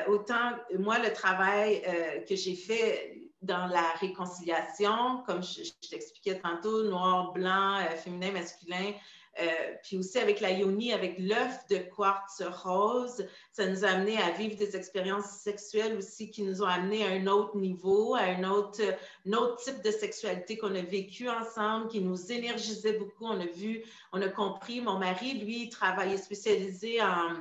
autant, 0.07 0.53
moi, 0.79 0.97
le 0.97 1.13
travail 1.13 1.83
que 2.27 2.35
j'ai 2.35 2.55
fait 2.55 3.21
dans 3.43 3.67
la 3.67 3.91
réconciliation, 3.99 5.21
comme 5.27 5.43
je, 5.43 5.61
je 5.63 5.89
t'expliquais 5.89 6.39
tantôt, 6.39 6.85
noir, 6.85 7.33
blanc, 7.33 7.77
féminin, 8.03 8.31
masculin, 8.31 8.93
Euh, 9.39 9.75
puis 9.83 9.97
aussi 9.97 10.17
avec 10.17 10.39
la 10.39 10.51
yoni, 10.51 10.93
avec 10.93 11.19
l'œuf 11.19 11.67
de 11.69 11.77
quartz 11.77 12.41
rose, 12.41 13.25
ça 13.51 13.67
nous 13.67 13.85
a 13.85 13.89
amené 13.89 14.17
à 14.17 14.31
vivre 14.31 14.55
des 14.55 14.75
expériences 14.75 15.29
sexuelles 15.29 15.95
aussi 15.95 16.31
qui 16.31 16.41
nous 16.41 16.63
ont 16.63 16.67
amené 16.67 17.05
à 17.05 17.09
un 17.11 17.27
autre 17.27 17.55
niveau, 17.55 18.15
à 18.15 18.21
un 18.21 18.43
autre, 18.49 18.81
un 19.27 19.33
autre 19.33 19.63
type 19.63 19.83
de 19.83 19.91
sexualité 19.91 20.57
qu'on 20.57 20.73
a 20.73 20.81
vécu 20.81 21.29
ensemble, 21.29 21.87
qui 21.87 22.01
nous 22.01 22.31
énergisait 22.31 22.97
beaucoup. 22.97 23.25
On 23.25 23.39
a 23.39 23.45
vu, 23.45 23.83
on 24.11 24.21
a 24.21 24.29
compris. 24.29 24.81
Mon 24.81 24.97
mari, 24.97 25.35
lui, 25.35 25.69
travaillait 25.69 26.17
spécialisé 26.17 26.99
en, 27.01 27.35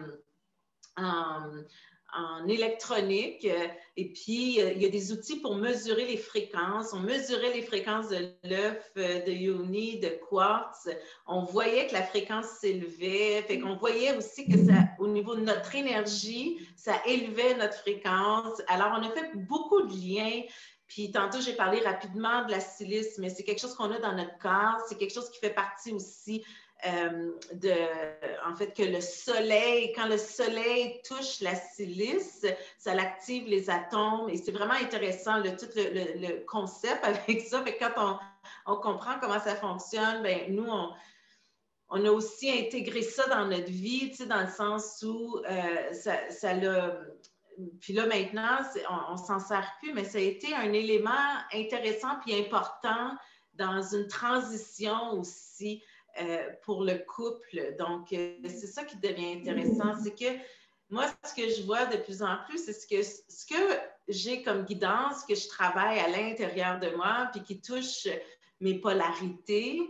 en 0.98 1.50
en 2.16 2.48
électronique. 2.48 3.44
Euh, 3.44 3.68
et 3.96 4.12
puis, 4.12 4.60
euh, 4.60 4.72
il 4.72 4.82
y 4.82 4.86
a 4.86 4.88
des 4.88 5.12
outils 5.12 5.40
pour 5.40 5.54
mesurer 5.56 6.06
les 6.06 6.16
fréquences. 6.16 6.92
On 6.92 7.00
mesurait 7.00 7.52
les 7.52 7.62
fréquences 7.62 8.08
de 8.08 8.30
l'œuf, 8.44 8.90
euh, 8.96 9.24
de 9.24 9.32
Yoni, 9.32 10.00
de 10.00 10.18
quartz. 10.28 10.88
On 11.26 11.44
voyait 11.44 11.86
que 11.86 11.92
la 11.92 12.02
fréquence 12.02 12.46
s'élevait. 12.60 13.42
Fait 13.42 13.60
qu'on 13.60 13.76
voyait 13.76 14.16
aussi 14.16 14.48
que 14.48 14.56
ça, 14.56 14.88
au 14.98 15.08
niveau 15.08 15.34
de 15.34 15.42
notre 15.42 15.74
énergie, 15.74 16.58
ça 16.76 16.94
élevait 17.06 17.54
notre 17.56 17.78
fréquence. 17.78 18.60
Alors, 18.68 18.98
on 18.98 19.02
a 19.02 19.10
fait 19.10 19.30
beaucoup 19.34 19.82
de 19.82 19.92
liens. 19.92 20.42
Puis 20.88 21.10
tantôt, 21.10 21.40
j'ai 21.40 21.54
parlé 21.54 21.80
rapidement 21.80 22.44
de 22.46 22.52
la 22.52 22.60
silice, 22.60 23.18
mais 23.18 23.28
c'est 23.28 23.42
quelque 23.42 23.60
chose 23.60 23.74
qu'on 23.74 23.90
a 23.90 23.98
dans 23.98 24.14
notre 24.14 24.38
corps. 24.38 24.80
C'est 24.88 24.96
quelque 24.96 25.12
chose 25.12 25.28
qui 25.30 25.40
fait 25.40 25.50
partie 25.50 25.92
aussi 25.92 26.44
euh, 26.84 27.32
de, 27.54 27.72
en 28.46 28.54
fait, 28.54 28.76
que 28.76 28.82
le 28.82 29.00
soleil, 29.00 29.92
quand 29.94 30.06
le 30.06 30.18
soleil 30.18 31.00
touche 31.08 31.40
la 31.40 31.54
silice, 31.54 32.44
ça 32.76 32.94
l'active 32.94 33.46
les 33.48 33.70
atomes 33.70 34.28
et 34.28 34.36
c'est 34.36 34.52
vraiment 34.52 34.74
intéressant 34.74 35.38
le, 35.38 35.56
tout 35.56 35.66
le, 35.74 36.44
concept 36.44 37.02
avec 37.02 37.40
ça. 37.42 37.64
quand 37.80 38.18
on, 38.66 38.76
comprend 38.76 39.18
comment 39.20 39.40
ça 39.40 39.56
fonctionne, 39.56 40.22
ben, 40.22 40.54
nous, 40.54 40.66
on, 40.68 40.92
on, 41.88 42.04
a 42.04 42.10
aussi 42.10 42.50
intégré 42.50 43.00
ça 43.00 43.26
dans 43.28 43.46
notre 43.46 43.70
vie, 43.70 44.10
tu 44.10 44.16
sais, 44.16 44.26
dans 44.26 44.42
le 44.42 44.50
sens 44.50 45.02
où 45.02 45.40
euh, 45.48 45.92
ça, 45.94 46.30
ça 46.30 46.52
l'a. 46.52 47.00
Puis 47.80 47.94
là, 47.94 48.06
maintenant, 48.06 48.58
on, 48.90 49.14
on 49.14 49.16
s'en 49.16 49.40
sert 49.40 49.72
plus, 49.80 49.94
mais 49.94 50.04
ça 50.04 50.18
a 50.18 50.20
été 50.20 50.54
un 50.54 50.74
élément 50.74 51.10
intéressant 51.54 52.18
puis 52.22 52.38
important 52.38 53.16
dans 53.54 53.82
une 53.82 54.06
transition 54.08 55.12
aussi. 55.12 55.82
Euh, 56.18 56.48
pour 56.62 56.82
le 56.82 56.98
couple. 56.98 57.74
Donc, 57.78 58.10
euh, 58.12 58.36
c'est 58.44 58.68
ça 58.68 58.84
qui 58.84 58.96
devient 58.96 59.38
intéressant. 59.38 59.94
C'est 60.02 60.14
que 60.18 60.38
moi, 60.88 61.04
ce 61.24 61.34
que 61.34 61.46
je 61.48 61.62
vois 61.62 61.84
de 61.84 61.98
plus 61.98 62.22
en 62.22 62.38
plus, 62.48 62.64
c'est 62.64 62.72
ce 62.72 62.86
que, 62.86 63.02
ce 63.02 63.44
que 63.44 63.78
j'ai 64.08 64.42
comme 64.42 64.64
guidance, 64.64 65.24
que 65.28 65.34
je 65.34 65.46
travaille 65.46 65.98
à 65.98 66.08
l'intérieur 66.08 66.80
de 66.80 66.88
moi, 66.96 67.28
puis 67.32 67.42
qui 67.42 67.60
touche 67.60 68.08
mes 68.60 68.78
polarités, 68.78 69.82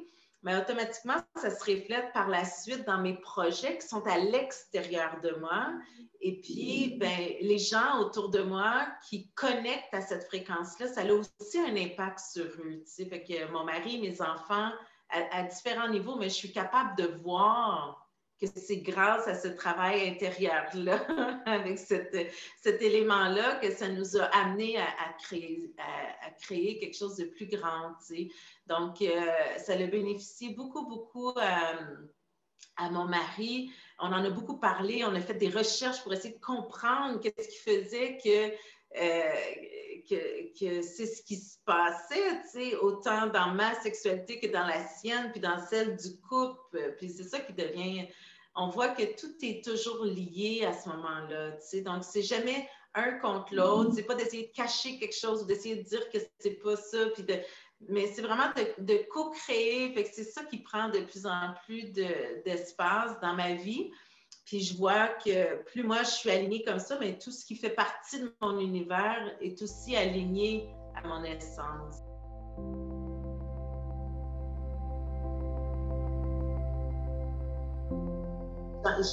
mais 0.43 0.57
automatiquement, 0.57 1.17
ça 1.37 1.51
se 1.51 1.61
reflète 1.61 2.13
par 2.13 2.29
la 2.29 2.45
suite 2.45 2.85
dans 2.87 2.99
mes 2.99 3.15
projets 3.15 3.79
qui 3.79 3.87
sont 3.87 4.05
à 4.07 4.19
l'extérieur 4.19 5.21
de 5.23 5.31
moi. 5.39 5.75
Et 6.21 6.41
puis, 6.41 6.97
ben, 6.99 7.35
les 7.41 7.59
gens 7.59 8.01
autour 8.01 8.31
de 8.31 8.43
moi 8.43 8.87
qui 9.09 9.29
connectent 9.35 9.93
à 9.95 10.01
cette 10.01 10.25
fréquence-là, 10.25 10.89
ça 10.89 11.03
a 11.03 11.13
aussi 11.13 11.59
un 11.59 11.77
impact 11.77 12.19
sur 12.19 12.47
eux. 12.47 12.83
Tu 12.85 12.87
sais. 12.87 13.07
Fait 13.07 13.23
que 13.23 13.53
mon 13.53 13.63
mari, 13.63 14.01
mes 14.01 14.21
enfants, 14.21 14.73
à, 15.11 15.43
différents 15.45 15.89
niveaux, 15.89 16.17
mais 16.17 16.29
je 16.29 16.35
suis 16.35 16.53
capable 16.53 16.97
de 16.97 17.07
voir 17.23 18.03
que 18.41 18.47
c'est 18.55 18.79
grâce 18.79 19.27
à 19.29 19.35
ce 19.35 19.49
travail 19.49 20.09
intérieur-là, 20.11 21.07
avec 21.47 21.79
cet 21.79 22.83
élément-là, 22.83 23.57
que 23.57 23.71
ça 23.73 23.89
nous 23.89 24.19
a 24.19 24.25
amené 24.25 24.79
à, 24.79 25.13
créer, 25.23 25.73
à, 25.79 26.31
créer 26.43 26.79
quelque 26.79 26.97
chose 26.97 27.17
de 27.17 27.25
plus 27.25 27.47
grand. 27.47 27.93
Donc, 28.67 29.01
euh, 29.01 29.33
ça 29.57 29.73
a 29.73 29.87
bénéficié 29.87 30.51
beaucoup, 30.51 30.87
beaucoup 30.87 31.31
euh, 31.31 32.07
à 32.77 32.91
mon 32.91 33.07
mari. 33.07 33.71
On 33.99 34.09
en 34.09 34.25
a 34.25 34.31
beaucoup 34.31 34.59
parlé, 34.59 35.05
on 35.05 35.15
a 35.15 35.21
fait 35.21 35.35
des 35.35 35.49
recherches 35.49 36.03
pour 36.03 36.13
essayer 36.13 36.35
de 36.35 36.45
comprendre 36.45 37.21
qu'est-ce 37.21 37.49
qui 37.49 37.59
faisait 37.59 38.19
que 38.19 38.55
euh, 38.99 39.31
que, 40.09 40.83
c'est 40.83 41.07
ce 41.07 41.23
qui 41.23 41.37
se 41.37 41.59
passait, 41.65 42.43
tu 42.53 42.77
autant 42.77 43.27
dans 43.27 43.53
ma 43.55 43.75
sexualité 43.81 44.41
que 44.41 44.47
dans 44.47 44.67
la 44.67 44.87
sienne, 44.87 45.31
puis 45.33 45.41
dans 45.41 45.59
celle 45.59 45.97
du 45.97 46.17
couple. 46.29 46.95
Puis 46.99 47.11
c'est 47.11 47.25
ça 47.25 47.41
qui 47.41 47.53
devient... 47.53 48.07
On 48.59 48.69
voit 48.69 48.89
que 48.89 49.03
tout 49.21 49.35
est 49.43 49.63
toujours 49.63 50.03
lié 50.05 50.65
à 50.65 50.73
ce 50.73 50.89
moment-là, 50.89 51.53
tu 51.53 51.67
sais. 51.67 51.81
Donc, 51.83 52.03
c'est 52.03 52.23
jamais 52.23 52.67
un 52.95 53.19
contre 53.19 53.55
l'autre. 53.55 53.93
C'est 53.95 54.05
pas 54.05 54.15
d'essayer 54.15 54.47
de 54.47 54.53
cacher 54.53 54.99
quelque 54.99 55.15
chose 55.15 55.43
ou 55.43 55.45
d'essayer 55.45 55.77
de 55.77 55.83
dire 55.83 56.09
que 56.11 56.19
c'est 56.39 56.63
pas 56.63 56.77
ça, 56.77 57.07
puis 57.11 57.23
de... 57.23 57.35
Mais 57.89 58.07
c'est 58.07 58.23
vraiment 58.23 58.49
de, 58.79 59.07
co-créer. 59.11 59.93
Fait 59.93 60.05
que 60.05 60.09
c'est 60.11 60.25
ça 60.25 60.43
qui 60.45 60.59
prend 60.61 60.89
de 60.89 61.01
plus 61.01 61.27
en 61.27 61.53
plus 61.67 61.93
d'espace 61.93 63.21
dans 63.21 63.35
ma 63.35 63.53
vie. 63.53 63.91
Puis 64.47 64.61
je 64.61 64.77
vois 64.77 65.09
que 65.09 65.63
plus 65.65 65.83
moi 65.83 66.05
je 66.05 66.11
suis 66.11 66.31
alignée 66.31 66.63
comme 66.63 66.79
ça, 66.79 66.97
mais 67.01 67.19
tout 67.19 67.33
ce 67.33 67.45
qui 67.45 67.57
fait 67.57 67.71
partie 67.71 68.21
de 68.21 68.33
mon 68.41 68.61
univers 68.61 69.37
est 69.41 69.61
aussi 69.61 69.97
aligné 69.97 70.69
à 70.95 71.07
mon 71.07 71.25
essence. 71.25 72.03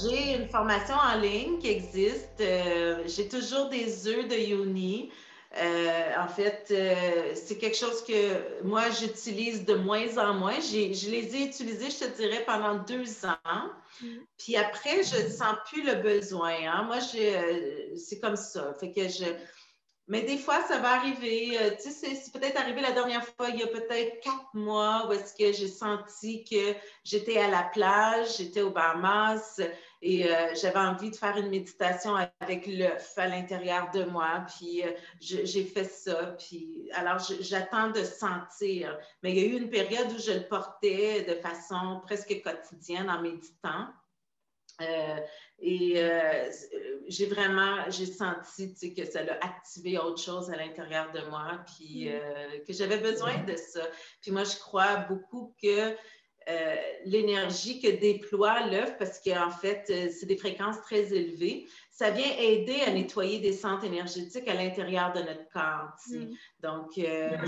J'ai 0.02 0.36
une 0.36 0.48
formation 0.48 0.94
en 0.94 1.20
ligne 1.20 1.58
qui 1.58 1.68
existe. 1.68 2.40
Euh, 2.40 3.02
j'ai 3.06 3.28
toujours 3.28 3.68
des 3.70 4.06
œufs 4.06 4.28
de 4.28 4.36
Yoni. 4.36 5.10
Euh, 5.56 6.10
en 6.18 6.26
fait, 6.26 6.66
euh, 6.72 7.32
c'est 7.34 7.58
quelque 7.58 7.76
chose 7.76 8.02
que 8.04 8.62
moi, 8.64 8.90
j'utilise 8.90 9.64
de 9.64 9.74
moins 9.74 10.18
en 10.18 10.34
moins. 10.34 10.58
je 10.60 11.10
les 11.10 11.36
ai 11.36 11.44
utilisés, 11.44 11.90
je 11.90 12.06
te 12.06 12.16
dirais, 12.16 12.44
pendant 12.44 12.76
deux 12.76 13.24
ans. 13.24 13.70
Mm. 14.00 14.06
Puis 14.36 14.56
après, 14.56 15.04
je 15.04 15.22
ne 15.22 15.28
sens 15.28 15.54
plus 15.70 15.84
le 15.84 15.94
besoin. 15.96 16.54
Hein. 16.66 16.84
Moi, 16.84 16.98
euh, 17.14 17.96
c'est 17.96 18.18
comme 18.18 18.36
ça. 18.36 18.74
Fait 18.80 18.90
que 18.90 19.08
je, 19.08 19.26
mais 20.08 20.22
des 20.22 20.38
fois, 20.38 20.60
ça 20.66 20.78
va 20.78 20.94
arriver. 20.94 21.56
Tu 21.82 21.90
sais, 21.90 22.16
c'est 22.16 22.32
peut-être 22.32 22.58
arrivé 22.58 22.80
la 22.80 22.92
dernière 22.92 23.24
fois, 23.24 23.48
il 23.50 23.60
y 23.60 23.62
a 23.62 23.68
peut-être 23.68 24.20
quatre 24.20 24.54
mois, 24.54 25.06
où 25.08 25.12
est-ce 25.12 25.34
que 25.34 25.52
j'ai 25.52 25.68
senti 25.68 26.44
que 26.44 26.74
j'étais 27.04 27.38
à 27.38 27.48
la 27.48 27.62
plage, 27.62 28.38
j'étais 28.38 28.60
au 28.60 28.70
Bahamas 28.70 29.60
et 30.06 30.30
euh, 30.30 30.54
j'avais 30.54 30.78
envie 30.78 31.10
de 31.10 31.16
faire 31.16 31.34
une 31.38 31.48
méditation 31.48 32.14
avec 32.38 32.66
l'œuf 32.66 33.14
à 33.16 33.26
l'intérieur 33.26 33.90
de 33.90 34.04
moi. 34.04 34.44
Puis 34.54 34.82
euh, 34.82 34.90
j'ai 35.18 35.64
fait 35.64 35.84
ça. 35.84 36.36
Puis 36.38 36.90
alors, 36.92 37.18
j'attends 37.40 37.88
de 37.88 38.04
sentir. 38.04 38.98
Mais 39.22 39.32
il 39.32 39.38
y 39.38 39.40
a 39.40 39.46
eu 39.46 39.58
une 39.58 39.70
période 39.70 40.12
où 40.12 40.18
je 40.18 40.32
le 40.32 40.46
portais 40.46 41.22
de 41.22 41.34
façon 41.36 42.02
presque 42.04 42.42
quotidienne 42.42 43.08
en 43.08 43.22
méditant. 43.22 43.86
Et 45.60 45.94
euh, 45.96 46.50
j'ai 47.06 47.26
vraiment, 47.26 47.88
j'ai 47.88 48.06
senti 48.06 48.74
que 48.94 49.04
ça 49.04 49.20
a 49.20 49.46
activé 49.46 49.98
autre 49.98 50.20
chose 50.20 50.50
à 50.50 50.56
l'intérieur 50.56 51.12
de 51.12 51.20
moi, 51.30 51.60
puis 51.66 52.06
mm. 52.06 52.12
euh, 52.12 52.58
que 52.66 52.72
j'avais 52.72 52.98
besoin 52.98 53.38
de 53.44 53.56
ça. 53.56 53.80
Puis 54.20 54.30
moi, 54.30 54.44
je 54.44 54.58
crois 54.58 54.96
beaucoup 54.96 55.54
que 55.62 55.96
euh, 56.48 56.74
l'énergie 57.04 57.80
que 57.80 57.88
déploie 57.88 58.66
l'œuf, 58.66 58.96
parce 58.98 59.20
qu'en 59.20 59.50
fait, 59.50 59.84
c'est 59.86 60.26
des 60.26 60.36
fréquences 60.36 60.80
très 60.82 61.12
élevées, 61.12 61.66
ça 61.90 62.10
vient 62.10 62.30
aider 62.38 62.80
à 62.86 62.90
nettoyer 62.90 63.38
des 63.38 63.52
centres 63.52 63.84
énergétiques 63.84 64.48
à 64.48 64.54
l'intérieur 64.54 65.12
de 65.12 65.20
notre 65.20 65.48
corps. 65.52 65.90
Mm. 66.08 66.34
Donc, 66.60 66.92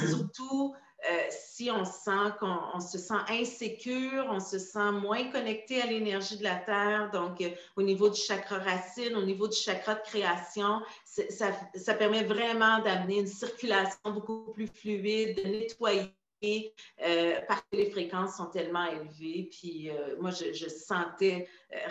surtout 0.08 0.74
euh, 1.04 1.26
si 1.30 1.70
on 1.70 1.84
sent 1.84 2.32
qu'on 2.40 2.80
se 2.80 2.98
sent 2.98 3.14
insécure, 3.28 4.26
on 4.28 4.40
se 4.40 4.58
sent 4.58 4.92
moins 4.92 5.30
connecté 5.30 5.80
à 5.80 5.86
l'énergie 5.86 6.38
de 6.38 6.42
la 6.42 6.56
Terre, 6.56 7.10
donc 7.12 7.40
euh, 7.40 7.50
au 7.76 7.82
niveau 7.82 8.08
du 8.08 8.20
chakra 8.20 8.58
racine, 8.58 9.14
au 9.14 9.22
niveau 9.22 9.46
du 9.46 9.56
chakra 9.56 9.94
de 9.94 10.00
création, 10.00 10.80
ça, 11.04 11.52
ça, 11.74 11.94
permet 11.94 12.24
vraiment 12.24 12.80
d'amener 12.80 13.20
une 13.20 13.26
circulation 13.26 13.98
beaucoup 14.06 14.52
plus 14.52 14.66
fluide, 14.66 15.36
de 15.36 15.42
nettoyer. 15.42 16.12
Euh, 16.44 17.40
parce 17.48 17.62
que 17.72 17.76
les 17.76 17.90
fréquences 17.90 18.36
sont 18.36 18.46
tellement 18.46 18.86
élevées. 18.86 19.48
Puis 19.50 19.90
moi, 20.20 20.30
je, 20.30 20.68
sentais 20.68 21.48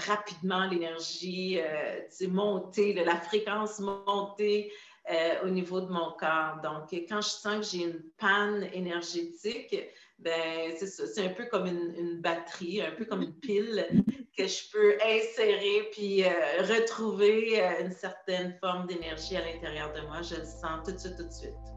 rapidement 0.07 0.67
l'énergie 0.67 1.59
monter, 2.27 2.93
la 2.93 3.17
fréquence 3.17 3.79
monter. 3.79 4.71
Euh, 5.11 5.45
au 5.45 5.49
niveau 5.49 5.81
de 5.81 5.91
mon 5.91 6.13
corps. 6.13 6.59
Donc, 6.63 6.89
quand 7.07 7.21
je 7.21 7.29
sens 7.29 7.57
que 7.57 7.77
j'ai 7.77 7.83
une 7.83 8.01
panne 8.17 8.67
énergétique, 8.73 9.77
ben 10.17 10.75
c'est 10.77 11.23
un 11.23 11.29
peu 11.29 11.45
comme 11.45 11.67
une, 11.67 12.21
batterie, 12.21 12.81
un 12.81 12.89
peu 12.89 13.05
comme 13.05 13.21
une 13.21 13.35
pile 13.35 13.85
que 14.35 14.47
je 14.47 14.71
peux 14.71 14.95
insérer 14.95 15.89
puis 15.91 16.23
euh, 16.23 16.29
retrouver 16.61 17.63
euh, 17.63 17.85
une 17.85 17.91
certaine 17.91 18.57
forme 18.59 18.87
d'énergie 18.87 19.37
à 19.37 19.41
l'intérieur 19.41 19.93
de 19.93 20.01
moi. 20.07 20.23
Je 20.23 20.37
le 20.37 20.45
sens 20.45 20.83
tout 20.83 20.93
de 20.93 20.97
suite, 20.97 21.17
tout 21.17 21.27
de 21.27 21.31
suite. 21.31 21.74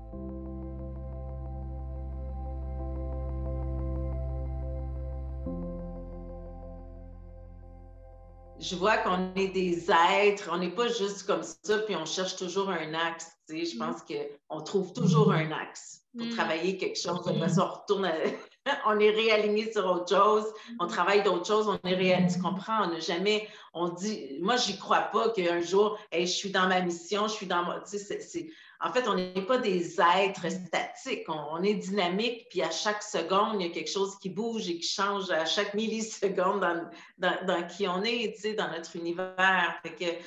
Je 8.60 8.74
vois 8.76 8.98
qu'on 8.98 9.32
est 9.34 9.48
des 9.48 9.90
êtres, 9.90 10.48
on 10.52 10.58
n'est 10.58 10.70
pas 10.70 10.88
juste 10.88 11.24
comme 11.24 11.42
ça, 11.42 11.78
puis 11.78 11.94
on 11.96 12.04
cherche 12.04 12.36
toujours 12.36 12.70
un 12.70 12.94
axe. 12.94 13.30
Tu 13.48 13.58
sais, 13.58 13.72
je 13.72 13.76
mm. 13.76 13.78
pense 13.78 14.02
qu'on 14.02 14.60
trouve 14.60 14.92
toujours 14.92 15.32
un 15.32 15.50
axe 15.52 16.02
pour 16.16 16.26
mm. 16.26 16.30
travailler 16.30 16.76
quelque 16.76 16.98
chose. 16.98 17.24
De 17.24 17.30
toute 17.32 17.40
façon, 17.40 17.62
on 17.62 17.74
retourne 17.80 18.10
on 18.86 18.98
est 18.98 19.10
réaligné 19.10 19.72
sur 19.72 19.86
autre 19.86 20.08
chose, 20.08 20.44
on 20.78 20.86
Mm-hmm. 20.86 20.88
travaille 20.88 21.22
d'autres 21.22 21.46
choses, 21.46 21.68
on 21.68 21.88
est 21.88 21.94
réaligné. 21.94 22.32
Tu 22.32 22.40
comprends? 22.40 22.84
On 22.84 22.90
n'a 22.90 23.00
jamais, 23.00 23.48
on 23.72 23.88
dit, 23.90 24.38
moi, 24.40 24.56
j'y 24.56 24.76
crois 24.78 25.02
pas 25.02 25.30
qu'un 25.30 25.60
jour, 25.60 25.98
hey, 26.10 26.26
je 26.26 26.32
suis 26.32 26.50
dans 26.50 26.66
ma 26.68 26.80
mission, 26.80 27.28
je 27.28 27.34
suis 27.34 27.46
dans 27.46 27.62
mon. 27.64 27.74
Tu 27.80 27.98
sais, 27.98 28.20
c'est- 28.20 28.50
en 28.80 28.92
fait, 28.92 29.08
on 29.08 29.14
n'est 29.14 29.44
pas 29.46 29.58
des 29.58 30.00
êtres 30.00 30.48
statiques, 30.50 31.28
on, 31.28 31.40
on 31.52 31.62
est 31.62 31.74
dynamique, 31.74 32.46
puis 32.48 32.62
à 32.62 32.70
chaque 32.70 33.02
seconde, 33.02 33.60
il 33.60 33.66
y 33.66 33.70
a 33.70 33.72
quelque 33.72 33.90
chose 33.90 34.16
qui 34.20 34.30
bouge 34.30 34.68
et 34.68 34.78
qui 34.78 34.88
change 34.88 35.30
à 35.30 35.44
chaque 35.44 35.74
milliseconde 35.74 36.60
dans, 36.60 36.88
dans, 37.18 37.46
dans 37.46 37.66
qui 37.66 37.88
on 37.88 38.02
est, 38.04 38.34
tu 38.36 38.42
sais, 38.42 38.54
dans 38.54 38.70
notre 38.70 38.94
univers. 38.94 39.80
Fait 39.82 39.94
que, 39.94 40.04
tu 40.04 40.24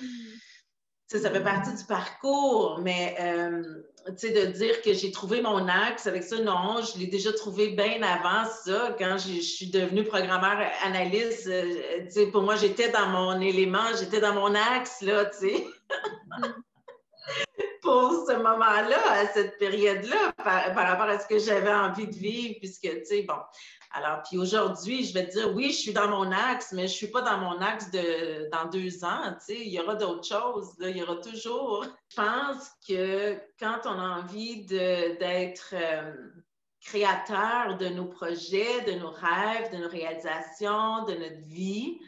sais, 1.07 1.19
ça 1.19 1.31
fait 1.31 1.43
partie 1.43 1.73
du 1.73 1.83
parcours, 1.85 2.79
mais 2.81 3.15
euh, 3.21 3.63
tu 4.07 4.27
sais, 4.27 4.31
de 4.31 4.51
dire 4.51 4.81
que 4.81 4.93
j'ai 4.93 5.11
trouvé 5.11 5.41
mon 5.41 5.67
axe 5.69 6.05
avec 6.07 6.23
ça, 6.23 6.37
non, 6.39 6.81
je 6.81 6.99
l'ai 6.99 7.07
déjà 7.07 7.31
trouvé 7.31 7.69
bien 7.69 8.01
avant 8.01 8.49
ça, 8.49 8.95
quand 8.99 9.17
je 9.17 9.39
suis 9.39 9.67
devenue 9.67 10.03
programmeur 10.03 10.69
analyste. 10.83 11.47
euh, 11.47 12.31
pour 12.31 12.43
moi, 12.43 12.57
j'étais 12.57 12.89
dans 12.89 13.07
mon 13.07 13.39
élément, 13.39 13.95
j'étais 13.97 14.19
dans 14.19 14.33
mon 14.33 14.53
axe, 14.55 15.01
là, 15.01 15.25
tu 15.25 15.37
sais. 15.37 15.67
Ce 18.11 18.33
moment-là, 18.37 18.99
à 19.11 19.27
cette 19.27 19.57
période-là, 19.57 20.33
par, 20.37 20.75
rapport 20.75 21.07
à 21.07 21.19
ce 21.19 21.27
que 21.27 21.39
j'avais 21.39 21.73
envie 21.73 22.07
de 22.07 22.15
vivre, 22.15 22.55
puisque, 22.59 22.81
tu 22.81 23.05
sais, 23.05 23.21
bon. 23.23 23.37
Alors, 23.93 24.21
puis 24.23 24.37
aujourd'hui, 24.37 25.03
je 25.03 25.13
vais 25.13 25.27
te 25.27 25.31
dire, 25.31 25.53
oui, 25.53 25.71
je 25.71 25.77
suis 25.77 25.93
dans 25.93 26.07
mon 26.07 26.31
axe, 26.31 26.71
mais 26.71 26.87
je 26.87 26.93
ne 26.93 26.97
suis 26.97 27.07
pas 27.07 27.21
dans 27.21 27.37
mon 27.37 27.59
axe 27.59 27.91
de, 27.91 28.49
dans 28.49 28.65
deux 28.69 29.03
ans, 29.03 29.33
tu 29.33 29.53
sais, 29.53 29.59
il 29.59 29.73
y 29.73 29.79
aura 29.81 29.95
d'autres 29.95 30.25
choses, 30.25 30.73
il 30.79 30.95
y 30.95 31.03
aura 31.03 31.17
toujours. 31.17 31.85
Je 32.09 32.15
pense 32.15 32.71
que 32.87 33.37
quand 33.59 33.81
on 33.85 33.99
a 33.99 34.19
envie 34.19 34.65
d'être 34.65 35.73
euh, 35.73 36.13
créateur 36.79 37.77
de 37.77 37.89
nos 37.89 38.05
projets, 38.05 38.81
de 38.87 38.93
nos 38.93 39.11
rêves, 39.11 39.71
de 39.73 39.77
nos 39.77 39.89
réalisations, 39.89 41.03
de 41.03 41.13
notre 41.15 41.45
vie, 41.47 41.99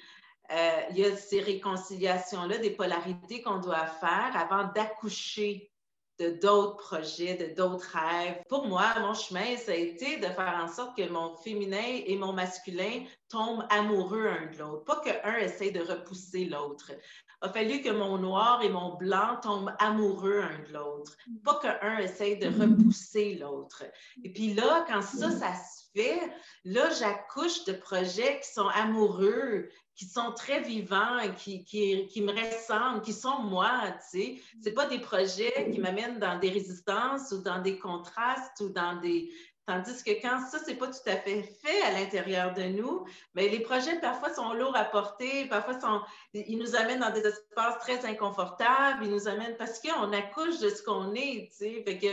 euh, 0.52 0.82
il 0.92 1.00
y 1.00 1.06
a 1.06 1.16
ces 1.16 1.42
réconciliations-là, 1.42 2.58
des 2.58 2.72
polarités 2.72 3.42
qu'on 3.42 3.60
doit 3.60 3.88
faire 3.88 4.32
avant 4.36 4.72
d'accoucher 4.74 5.73
de 6.20 6.30
d'autres 6.42 6.78
projets, 6.78 7.36
de 7.36 7.56
d'autres 7.56 7.98
rêves. 7.98 8.42
Pour 8.48 8.68
moi, 8.68 8.94
mon 9.00 9.14
chemin, 9.14 9.58
ça 9.58 9.72
a 9.72 9.76
été 9.76 10.18
de 10.18 10.28
faire 10.28 10.62
en 10.64 10.68
sorte 10.68 10.96
que 10.98 11.08
mon 11.10 11.36
féminin 11.38 12.02
et 12.06 12.16
mon 12.18 12.34
masculin 12.34 13.04
tombent 13.30 13.66
amoureux 13.70 14.28
un 14.28 14.52
de 14.52 14.60
l'autre. 14.60 14.84
Pas 14.86 15.02
qu'un 15.02 15.38
essaye 15.38 15.72
de 15.72 15.82
repousser 15.82 16.46
l'autre. 16.46 16.92
Il 16.92 17.48
a 17.48 17.50
fallu 17.50 17.82
que 17.82 17.90
mon 17.90 18.18
noir 18.18 18.62
et 18.62 18.70
mon 18.70 18.96
blanc 18.96 19.38
tombent 19.42 19.74
amoureux 19.80 20.42
un 20.42 20.68
de 20.68 20.74
l'autre. 20.74 21.14
Pas 21.44 21.60
qu'un 21.60 21.98
essaye 21.98 22.38
de 22.38 22.48
repousser 22.48 23.36
l'autre. 23.36 23.84
Et 24.24 24.32
puis 24.32 24.54
là, 24.54 24.86
quand 24.88 25.02
ça, 25.02 25.32
ça 25.32 25.54
se 25.54 25.84
fait, 25.96 26.22
là, 26.64 26.90
j'accouche 26.92 27.66
de 27.66 27.74
projets 27.74 28.40
qui 28.40 28.54
sont 28.54 28.68
amoureux, 28.76 29.70
qui 29.96 30.06
sont 30.06 30.32
très 30.32 30.62
vivants, 30.62 31.20
qui, 31.38 31.64
qui, 31.64 32.08
qui 32.08 32.22
me 32.22 32.32
ressemblent, 32.32 33.02
qui 33.02 33.14
sont 33.14 33.40
moi, 33.40 33.82
tu 34.12 34.20
sais. 34.20 34.42
C'est 34.62 34.74
pas 34.74 34.88
des 34.88 35.00
projets 35.00 35.70
qui 35.72 35.80
m'amènent 35.80 36.20
dans 36.20 36.40
des 36.40 36.50
résistances 36.50 37.32
ou 37.32 37.42
dans 37.42 37.62
des 37.62 37.78
contrastes 37.78 38.60
ou 38.62 38.70
dans 38.70 39.00
des... 39.00 39.32
Tandis 39.66 40.04
que 40.04 40.12
quand 40.22 40.46
ça, 40.46 40.60
c'est 40.60 40.76
pas 40.76 40.88
tout 40.88 41.08
à 41.10 41.16
fait 41.16 41.42
fait 41.42 41.82
à 41.84 41.92
l'intérieur 41.92 42.54
de 42.54 42.64
nous, 42.64 43.06
mais 43.34 43.48
les 43.48 43.62
projets 43.62 43.98
parfois 44.02 44.34
sont 44.34 44.54
lourds 44.54 44.76
à 44.76 44.84
porter, 44.84 45.46
parfois 45.46 45.80
sont, 45.80 46.02
ils 46.34 46.58
nous 46.58 46.76
amènent 46.76 47.00
dans 47.00 47.14
des 47.14 47.22
espaces 47.22 47.80
très 47.80 48.06
inconfortables, 48.06 49.06
ils 49.06 49.10
nous 49.10 49.30
amènent 49.30 49.56
parce 49.56 49.80
qu'on 49.80 50.12
accouche 50.12 50.60
de 50.60 50.68
ce 50.68 50.84
qu'on 50.84 51.14
est, 51.14 51.50
tu 51.52 51.60
sais. 51.60 51.84
Fait 51.86 51.98
que, 51.98 52.08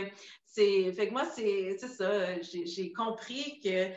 c'est, 0.45 0.93
fait 0.93 1.07
que 1.07 1.11
moi, 1.11 1.25
c'est, 1.25 1.77
ça, 1.77 2.41
j'ai, 2.41 2.93
compris 2.93 3.59
que 3.61 3.89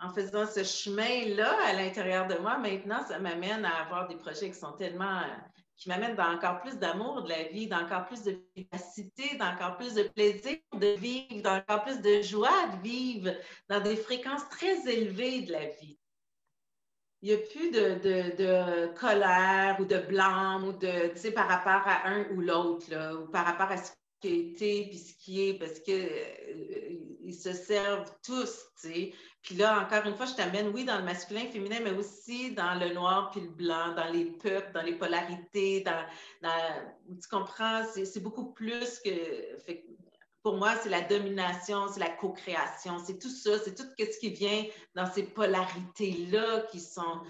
en 0.00 0.12
faisant 0.12 0.46
ce 0.46 0.64
chemin-là 0.64 1.56
à 1.66 1.72
l'intérieur 1.74 2.26
de 2.26 2.36
moi, 2.36 2.58
maintenant, 2.58 3.04
ça 3.06 3.18
m'amène 3.18 3.64
à 3.64 3.82
avoir 3.82 4.08
des 4.08 4.16
projets 4.16 4.50
qui 4.50 4.58
sont 4.58 4.72
tellement, 4.72 5.20
qui 5.76 5.88
m'amènent 5.88 6.16
dans 6.16 6.34
encore 6.34 6.60
plus 6.60 6.78
d'amour 6.78 7.22
de 7.22 7.28
la 7.28 7.44
vie, 7.44 7.66
dans 7.66 7.82
encore 7.82 8.06
plus 8.06 8.22
de 8.22 8.38
vivacité, 8.56 9.36
dans 9.36 9.46
encore 9.46 9.76
plus 9.76 9.94
de 9.94 10.04
plaisir 10.04 10.56
de 10.74 10.96
vivre, 10.96 11.42
dans 11.42 11.56
encore 11.56 11.84
plus 11.84 12.00
de 12.00 12.22
joie 12.22 12.66
de 12.76 12.82
vivre, 12.82 13.30
dans 13.68 13.80
des 13.80 13.96
fréquences 13.96 14.48
très 14.48 14.88
élevées 14.88 15.42
de 15.42 15.52
la 15.52 15.66
vie. 15.66 15.98
Il 17.22 17.28
n'y 17.28 17.34
a 17.34 17.38
plus 17.38 17.70
de, 17.70 18.94
colère 18.98 19.76
ou 19.78 19.84
de 19.84 19.98
blâme 19.98 20.64
ou 20.64 20.72
de, 20.72 21.12
tu 21.12 21.18
sais, 21.18 21.32
par 21.32 21.46
rapport 21.46 21.86
à 21.86 22.08
un 22.08 22.24
ou 22.30 22.40
l'autre, 22.40 22.86
ou 23.20 23.26
par 23.30 23.44
rapport 23.44 23.70
à 23.70 23.76
ce 23.76 23.92
qui 24.20 24.28
a 24.28 24.34
été 24.34 24.86
puis 24.88 24.98
ce 24.98 25.14
qui 25.14 25.48
est, 25.48 25.54
parce 25.54 25.80
qu'ils 25.80 25.94
euh, 25.94 27.32
se 27.32 27.52
servent 27.52 28.12
tous, 28.24 28.66
tu 28.80 28.88
sais. 28.88 29.12
Puis 29.42 29.54
là, 29.54 29.80
encore 29.80 30.06
une 30.06 30.14
fois, 30.14 30.26
je 30.26 30.34
t'amène, 30.34 30.68
oui, 30.68 30.84
dans 30.84 30.98
le 30.98 31.04
masculin, 31.04 31.46
féminin, 31.46 31.78
mais 31.82 31.92
aussi 31.92 32.52
dans 32.52 32.74
le 32.78 32.92
noir 32.92 33.30
puis 33.30 33.40
le 33.40 33.48
blanc, 33.48 33.94
dans 33.94 34.12
les 34.12 34.26
peuples, 34.26 34.70
dans 34.74 34.82
les 34.82 34.96
polarités, 34.96 35.80
dans, 35.80 36.04
tu 37.08 37.28
comprends, 37.28 37.82
c'est 37.92 38.22
beaucoup 38.22 38.52
plus 38.52 39.00
que, 39.00 39.10
pour 40.42 40.56
moi, 40.56 40.74
c'est 40.82 40.90
la 40.90 41.02
domination, 41.02 41.88
c'est 41.88 42.00
la 42.00 42.10
co-création, 42.10 42.98
c'est 42.98 43.18
tout 43.18 43.30
ça, 43.30 43.58
c'est 43.58 43.74
tout 43.74 43.84
ce 43.98 44.18
qui 44.18 44.30
vient 44.30 44.64
dans 44.94 45.10
ces 45.10 45.22
polarités-là 45.22 46.66
qui 46.70 46.80
sont, 46.80 47.20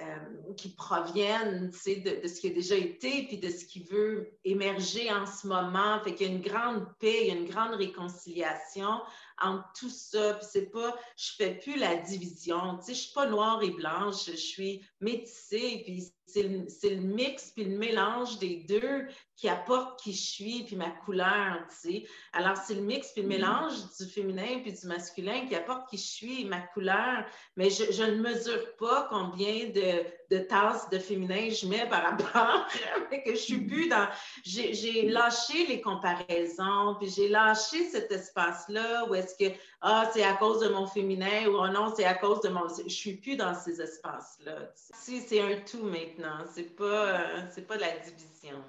euh, 0.00 0.52
qui 0.56 0.70
proviennent 0.70 1.70
de, 1.70 2.28
ce 2.28 2.40
qui 2.40 2.48
a 2.48 2.50
déjà 2.50 2.74
été, 2.74 3.24
puis 3.26 3.38
de 3.38 3.48
ce 3.48 3.64
qui 3.64 3.82
veut 3.84 4.36
émerger 4.44 5.10
en 5.10 5.24
ce 5.24 5.46
moment. 5.46 6.00
Fait 6.04 6.14
qu'il 6.14 6.26
y 6.26 6.30
a 6.30 6.32
une 6.34 6.42
grande 6.42 6.86
paix, 6.98 7.28
une 7.28 7.48
grande 7.48 7.74
réconciliation 7.74 9.00
entre 9.40 9.68
tout 9.78 9.90
ça. 9.90 10.34
Puis 10.34 10.48
c'est 10.50 10.70
pas, 10.70 10.96
je 11.16 11.32
fais 11.36 11.54
plus 11.54 11.76
la 11.76 11.96
division. 11.96 12.78
Tu 12.78 12.86
sais, 12.86 12.94
je 12.94 13.00
suis 13.02 13.12
pas 13.12 13.26
noire 13.26 13.62
et 13.62 13.70
blanche, 13.70 14.26
je 14.26 14.36
suis 14.36 14.82
métissée. 15.00 15.82
Puis 15.84 16.12
c'est 16.26 16.42
le, 16.42 16.66
le, 16.82 17.00
mix 17.00 17.52
puis 17.54 17.64
le 17.64 17.78
mélange 17.78 18.38
des 18.38 18.64
deux 18.68 19.06
qui 19.36 19.48
apporte 19.48 20.00
qui 20.00 20.12
je 20.12 20.22
suis 20.22 20.64
puis 20.64 20.76
ma 20.76 20.90
couleur. 20.90 21.66
Tu 21.70 21.76
sais. 21.76 22.06
Alors 22.32 22.56
c'est 22.56 22.74
le 22.74 22.82
mix 22.82 23.12
puis 23.12 23.22
le 23.22 23.28
mélange 23.28 23.74
du 23.98 24.06
féminin 24.06 24.60
puis 24.62 24.72
du 24.72 24.86
masculin 24.86 25.46
qui 25.46 25.54
apporte 25.54 25.88
qui 25.88 25.98
je 25.98 26.06
suis, 26.06 26.44
ma 26.44 26.60
couleur. 26.60 27.24
Mais 27.56 27.70
je, 27.70 27.92
je 27.92 28.02
ne 28.02 28.16
mesure 28.16 28.76
pas 28.76 29.06
combien 29.10 29.68
de, 29.70 30.04
de 30.30 30.38
tasses 30.38 30.88
de 30.90 30.98
féminin 30.98 31.50
je 31.50 31.66
mets 31.66 31.88
par 31.88 32.02
rapport, 32.02 32.66
que 33.24 33.30
je 33.30 33.36
suis 33.36 33.66
plus 33.66 33.88
dans. 33.88 34.08
J'ai 34.44 35.08
lâché 35.08 35.66
les 35.66 35.80
comparaisons, 35.80 36.96
puis 36.98 37.08
j'ai 37.08 37.28
lâché 37.28 37.88
cet 37.88 38.10
espace-là 38.10 39.06
où 39.08 39.14
est-ce 39.14 39.34
que 39.36 39.54
ah, 39.80 40.08
c'est 40.12 40.24
à 40.24 40.34
cause 40.34 40.60
de 40.60 40.68
mon 40.68 40.86
féminin 40.86 41.46
ou 41.48 41.56
oh 41.56 41.68
non, 41.68 41.92
c'est 41.94 42.04
à 42.04 42.14
cause 42.14 42.40
de 42.40 42.48
mon. 42.48 42.66
Je 42.68 42.88
suis 42.88 43.14
plus 43.14 43.36
dans 43.36 43.54
ces 43.54 43.80
espaces-là. 43.80 44.72
Si 44.74 45.20
c'est 45.20 45.40
un 45.40 45.60
tout 45.60 45.84
maintenant, 45.84 46.44
c'est 46.54 46.74
pas, 46.76 47.48
c'est 47.50 47.66
pas 47.66 47.76
la 47.76 47.98
division. 47.98 48.62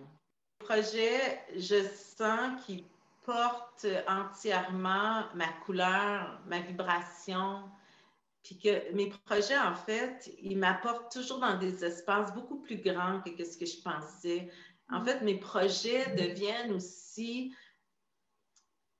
Le 0.61 0.65
projet, 0.65 1.41
je 1.55 1.83
sens 2.17 2.65
qu'il 2.65 2.83
porte 3.25 3.85
entièrement 4.07 5.23
ma 5.35 5.47
couleur, 5.65 6.39
ma 6.47 6.59
vibration, 6.59 7.63
puis 8.47 8.57
que 8.57 8.93
mes 8.93 9.09
projets, 9.25 9.57
en 9.57 9.75
fait, 9.75 10.31
ils 10.41 10.57
m'apportent 10.57 11.11
toujours 11.11 11.39
dans 11.39 11.57
des 11.57 11.83
espaces 11.83 12.33
beaucoup 12.33 12.61
plus 12.61 12.77
grands 12.77 13.21
que 13.21 13.43
ce 13.43 13.57
que 13.57 13.65
je 13.65 13.81
pensais. 13.81 14.47
En 14.89 15.03
fait, 15.03 15.21
mes 15.21 15.37
projets 15.37 16.15
deviennent 16.15 16.71
aussi, 16.71 17.53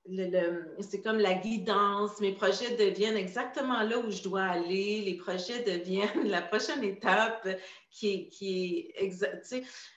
c'est 0.04 1.00
comme 1.02 1.18
la 1.18 1.32
guidance, 1.32 2.20
mes 2.20 2.34
projets 2.34 2.76
deviennent 2.76 3.16
exactement 3.16 3.82
là 3.84 3.98
où 3.98 4.10
je 4.10 4.22
dois 4.22 4.42
aller, 4.42 5.00
les 5.00 5.14
projets 5.16 5.62
deviennent 5.62 6.28
la 6.28 6.42
prochaine 6.42 6.84
étape 6.84 7.48
qui 7.90 8.12
est, 8.12 8.28
qui. 8.28 8.92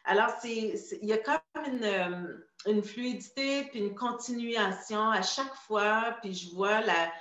Alors, 0.06 0.30
il 0.46 0.80
y 1.02 1.12
a 1.12 1.18
comme 1.18 1.66
une, 1.66 2.42
une 2.68 2.84
fluidité, 2.84 3.66
puis 3.66 3.80
une 3.80 3.96
continuation 3.96 5.10
à 5.10 5.22
chaque 5.22 5.56
fois, 5.56 6.16
puis 6.22 6.34
je 6.34 6.56
vois 6.56 6.80
la, 6.80 7.12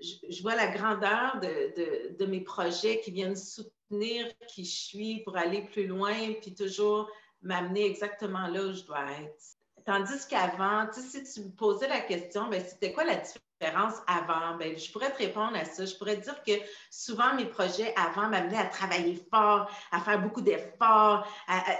je 0.00 0.42
vois 0.42 0.54
la 0.54 0.68
grandeur 0.68 1.40
de, 1.40 2.26
mes 2.26 2.40
projets 2.40 3.00
qui 3.00 3.10
viennent 3.10 3.36
soutenir 3.36 4.26
qui 4.46 4.64
je 4.64 4.76
suis 4.76 5.22
pour 5.24 5.36
aller 5.36 5.62
plus 5.62 5.86
loin, 5.86 6.14
puis 6.40 6.54
toujours 6.54 7.10
m'amener 7.42 7.86
exactement 7.86 8.46
là 8.48 8.62
où 8.62 8.72
je 8.74 8.82
dois 8.82 9.04
être. 9.22 9.58
Tandis 9.84 10.26
qu'avant, 10.28 10.86
si 10.92 11.24
tu 11.24 11.40
me 11.40 11.50
posais 11.50 11.88
la 11.88 12.00
question, 12.00 12.48
ben, 12.48 12.62
c'était 12.62 12.92
quoi 12.92 13.04
la 13.04 13.16
différence 13.16 13.94
avant? 14.06 14.56
Ben, 14.58 14.78
je 14.78 14.92
pourrais 14.92 15.10
te 15.10 15.18
répondre 15.18 15.56
à 15.56 15.64
ça. 15.64 15.86
Je 15.86 15.94
pourrais 15.94 16.16
te 16.16 16.24
dire 16.24 16.42
que 16.42 16.52
souvent, 16.90 17.34
mes 17.34 17.46
projets 17.46 17.94
avant 17.96 18.28
m'amenaient 18.28 18.58
à 18.58 18.66
travailler 18.66 19.18
fort, 19.30 19.70
à 19.90 20.00
faire 20.00 20.20
beaucoup 20.20 20.42
d'efforts. 20.42 21.26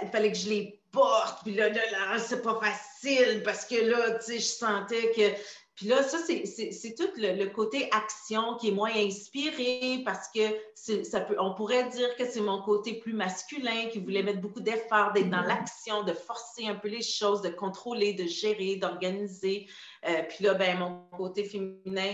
Il 0.01 0.07
fallait 0.07 0.31
que 0.31 0.37
je 0.37 0.49
les 0.49 0.81
porte. 0.91 1.43
Puis 1.43 1.53
là, 1.53 1.69
là, 1.69 1.81
là 1.91 2.19
c'est 2.19 2.41
pas 2.41 2.59
facile 2.59 3.43
parce 3.43 3.65
que 3.65 3.75
là, 3.75 4.17
tu 4.17 4.25
sais, 4.25 4.39
je 4.39 4.45
sentais 4.45 5.11
que 5.11 5.41
puis 5.79 5.87
là, 5.87 6.03
ça, 6.03 6.17
c'est 6.17 6.93
tout 6.93 7.07
le, 7.15 7.41
le, 7.41 7.49
côté 7.51 7.87
action 7.93 8.57
qui 8.57 8.67
est 8.67 8.71
moins 8.73 8.93
inspiré 8.93 10.01
parce 10.03 10.27
que 10.27 10.41
ça 11.05 11.21
peut, 11.21 11.37
on 11.39 11.53
pourrait 11.53 11.87
dire 11.87 12.17
que 12.17 12.25
c'est 12.25 12.41
mon 12.41 12.61
côté 12.61 12.95
plus 12.95 13.13
masculin 13.13 13.87
qui 13.89 13.99
voulait 13.99 14.21
mettre 14.21 14.41
beaucoup 14.41 14.59
d'efforts, 14.59 15.13
d'être 15.13 15.29
dans 15.29 15.39
l'action, 15.39 16.03
de 16.03 16.11
forcer 16.11 16.67
un 16.67 16.75
peu 16.75 16.89
les 16.89 17.01
choses, 17.01 17.41
de 17.41 17.47
contrôler, 17.47 18.11
de 18.11 18.25
gérer, 18.25 18.75
d'organiser. 18.75 19.67
Euh, 20.05 20.21
puis 20.27 20.43
là, 20.43 20.53
ben, 20.55 20.79
mon 20.79 21.17
côté 21.17 21.45
féminin 21.45 22.13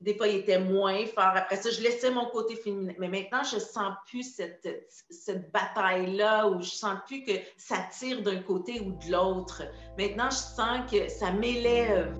des 0.00 0.16
fois, 0.16 0.26
il 0.26 0.38
était 0.38 0.58
moins 0.58 1.06
fort. 1.06 1.36
Après 1.36 1.54
ça, 1.54 1.70
je 1.70 1.80
laissais 1.80 2.10
mon 2.10 2.26
côté 2.26 2.56
féminin. 2.56 2.94
Mais 2.98 3.08
maintenant, 3.08 3.44
je 3.44 3.60
sens 3.60 3.94
plus 4.08 4.34
cette, 4.34 4.68
cette 5.08 5.52
bataille-là 5.52 6.48
où 6.48 6.60
je 6.60 6.70
sens 6.70 6.98
plus 7.06 7.22
que 7.22 7.32
ça 7.56 7.76
tire 7.96 8.22
d'un 8.22 8.42
côté 8.42 8.80
ou 8.80 8.98
de 8.98 9.12
l'autre. 9.12 9.62
Maintenant, 9.96 10.30
je 10.30 10.36
sens 10.56 10.90
que 10.90 11.08
ça 11.08 11.30
m'élève. 11.30 12.12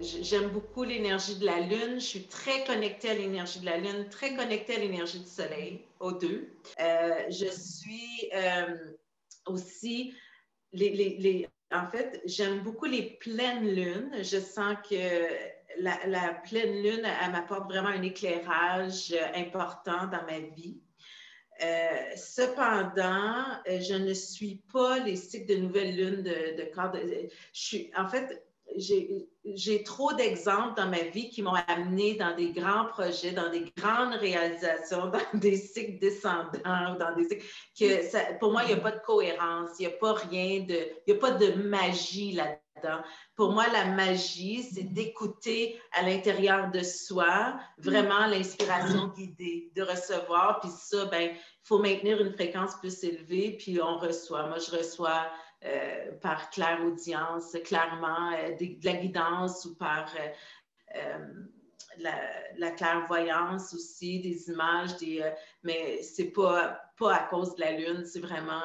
J'aime 0.00 0.48
beaucoup 0.48 0.82
l'énergie 0.82 1.38
de 1.38 1.46
la 1.46 1.60
Lune. 1.60 2.00
Je 2.00 2.04
suis 2.04 2.26
très 2.26 2.64
connectée 2.64 3.10
à 3.10 3.14
l'énergie 3.14 3.60
de 3.60 3.66
la 3.66 3.76
Lune, 3.76 4.08
très 4.10 4.34
connectée 4.34 4.74
à 4.74 4.78
l'énergie 4.80 5.20
du 5.20 5.28
Soleil, 5.28 5.84
aux 6.00 6.10
deux. 6.10 6.50
Euh, 6.80 7.14
je 7.30 7.46
suis 7.46 8.28
euh, 8.34 8.74
aussi, 9.46 10.14
en 11.70 11.86
fait, 11.92 12.20
j'aime 12.24 12.60
beaucoup 12.60 12.86
les 12.86 13.18
pleines 13.20 13.72
lunes. 13.72 14.16
Je 14.16 14.40
sens 14.40 14.76
que 14.90 14.96
la, 15.78 16.34
pleine 16.34 16.82
lune, 16.82 17.06
elle 17.22 17.30
m'apporte 17.30 17.70
vraiment 17.70 17.90
un 17.90 18.02
éclairage 18.02 19.14
important 19.36 20.08
dans 20.08 20.24
ma 20.26 20.40
vie. 20.56 20.80
Euh, 21.62 22.16
cependant, 22.16 23.44
je 23.66 23.94
ne 23.94 24.14
suis 24.14 24.60
pas 24.72 24.98
les 24.98 25.14
cycles 25.14 25.54
de 25.54 25.60
nouvelle 25.60 25.94
lune 25.94 26.22
de, 26.22 26.56
de 26.60 26.74
corps. 26.74 26.92
je 26.94 27.28
suis, 27.52 27.92
en 27.96 28.08
fait, 28.08 28.44
j'ai 28.76 29.82
trop 29.82 30.12
d'exemples 30.12 30.74
dans 30.76 30.88
ma 30.88 31.02
vie 31.02 31.30
qui 31.30 31.42
m'ont 31.42 31.54
amené 31.66 32.14
dans 32.14 32.34
des 32.34 32.50
grands 32.50 32.86
projets, 32.86 33.32
dans 33.32 33.50
des 33.50 33.72
grandes 33.76 34.14
réalisations, 34.14 35.06
dans 35.10 35.38
des 35.38 35.56
cycles 35.56 35.98
descendants, 35.98 36.96
dans 36.98 37.14
des 37.16 37.42
que 37.78 38.02
ça, 38.08 38.20
pour 38.40 38.52
moi, 38.52 38.62
il 38.64 38.68
n'y 38.68 38.74
a 38.74 38.82
pas 38.82 38.92
de 38.92 39.00
cohérence, 39.00 39.70
il 39.78 39.86
n'y 39.86 39.92
a 39.92 39.96
pas 39.96 40.12
rien 40.14 40.60
de, 40.60 40.74
il 41.06 41.12
n'y 41.12 41.14
a 41.14 41.20
pas 41.20 41.32
de 41.32 41.52
magie 41.62 42.32
là-dedans. 42.32 43.02
Pour 43.34 43.52
moi, 43.52 43.66
la 43.72 43.86
magie, 43.86 44.62
c'est 44.62 44.92
d'écouter 44.92 45.80
à 45.92 46.02
l'intérieur 46.02 46.70
de 46.70 46.82
soi 46.82 47.58
vraiment 47.78 48.26
l'inspiration 48.26 49.08
guidée, 49.08 49.72
de 49.74 49.82
recevoir, 49.82 50.60
puis 50.60 50.70
ça, 50.70 51.06
ben, 51.06 51.30
il 51.32 51.38
faut 51.64 51.78
maintenir 51.78 52.20
une 52.20 52.32
fréquence 52.32 52.76
plus 52.76 53.02
élevée, 53.02 53.56
puis 53.58 53.80
on 53.82 53.98
reçoit. 53.98 54.46
Moi, 54.46 54.58
je 54.58 54.76
reçois 54.76 55.26
par 56.20 56.50
claire 56.50 56.84
audience, 56.84 57.56
clairement, 57.64 58.32
euh, 58.32 58.54
de, 58.56 58.84
la 58.84 58.94
guidance 58.94 59.64
ou 59.64 59.76
par 59.76 60.12
euh, 60.94 61.18
la, 61.98 62.70
clairvoyance 62.72 63.74
aussi, 63.74 64.20
des 64.20 64.48
images, 64.48 64.96
des, 64.98 65.32
mais 65.62 66.00
c'est 66.02 66.30
pas, 66.30 66.80
pas 66.96 67.14
à 67.14 67.22
cause 67.24 67.54
de 67.56 67.60
la 67.60 67.72
Lune, 67.72 68.04
c'est 68.04 68.20
vraiment 68.20 68.62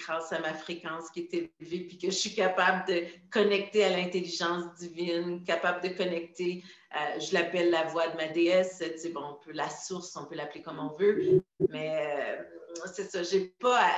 grâce 0.00 0.32
à 0.32 0.38
ma 0.38 0.54
fréquence 0.54 1.10
qui 1.10 1.20
est 1.20 1.34
élevée, 1.60 1.86
puis 1.88 1.98
que 1.98 2.06
je 2.06 2.16
suis 2.16 2.34
capable 2.34 2.86
de 2.86 3.04
connecter 3.30 3.84
à 3.84 3.90
l'intelligence 3.90 4.74
divine, 4.76 5.42
capable 5.44 5.82
de 5.82 5.88
connecter, 5.88 6.62
je 7.18 7.34
l'appelle 7.34 7.70
la 7.70 7.84
voix 7.84 8.08
de 8.08 8.16
ma 8.16 8.28
déesse, 8.28 8.80
bon, 9.12 9.22
on 9.30 9.34
peut, 9.44 9.52
la 9.52 9.68
source, 9.68 10.16
on 10.16 10.26
peut 10.26 10.36
l'appeler 10.36 10.62
comme 10.62 10.78
on 10.78 10.96
veut, 10.96 11.42
mais 11.68 12.38
c'est 12.86 13.10
ça, 13.10 13.24
j'ai 13.24 13.52
pas 13.60 13.90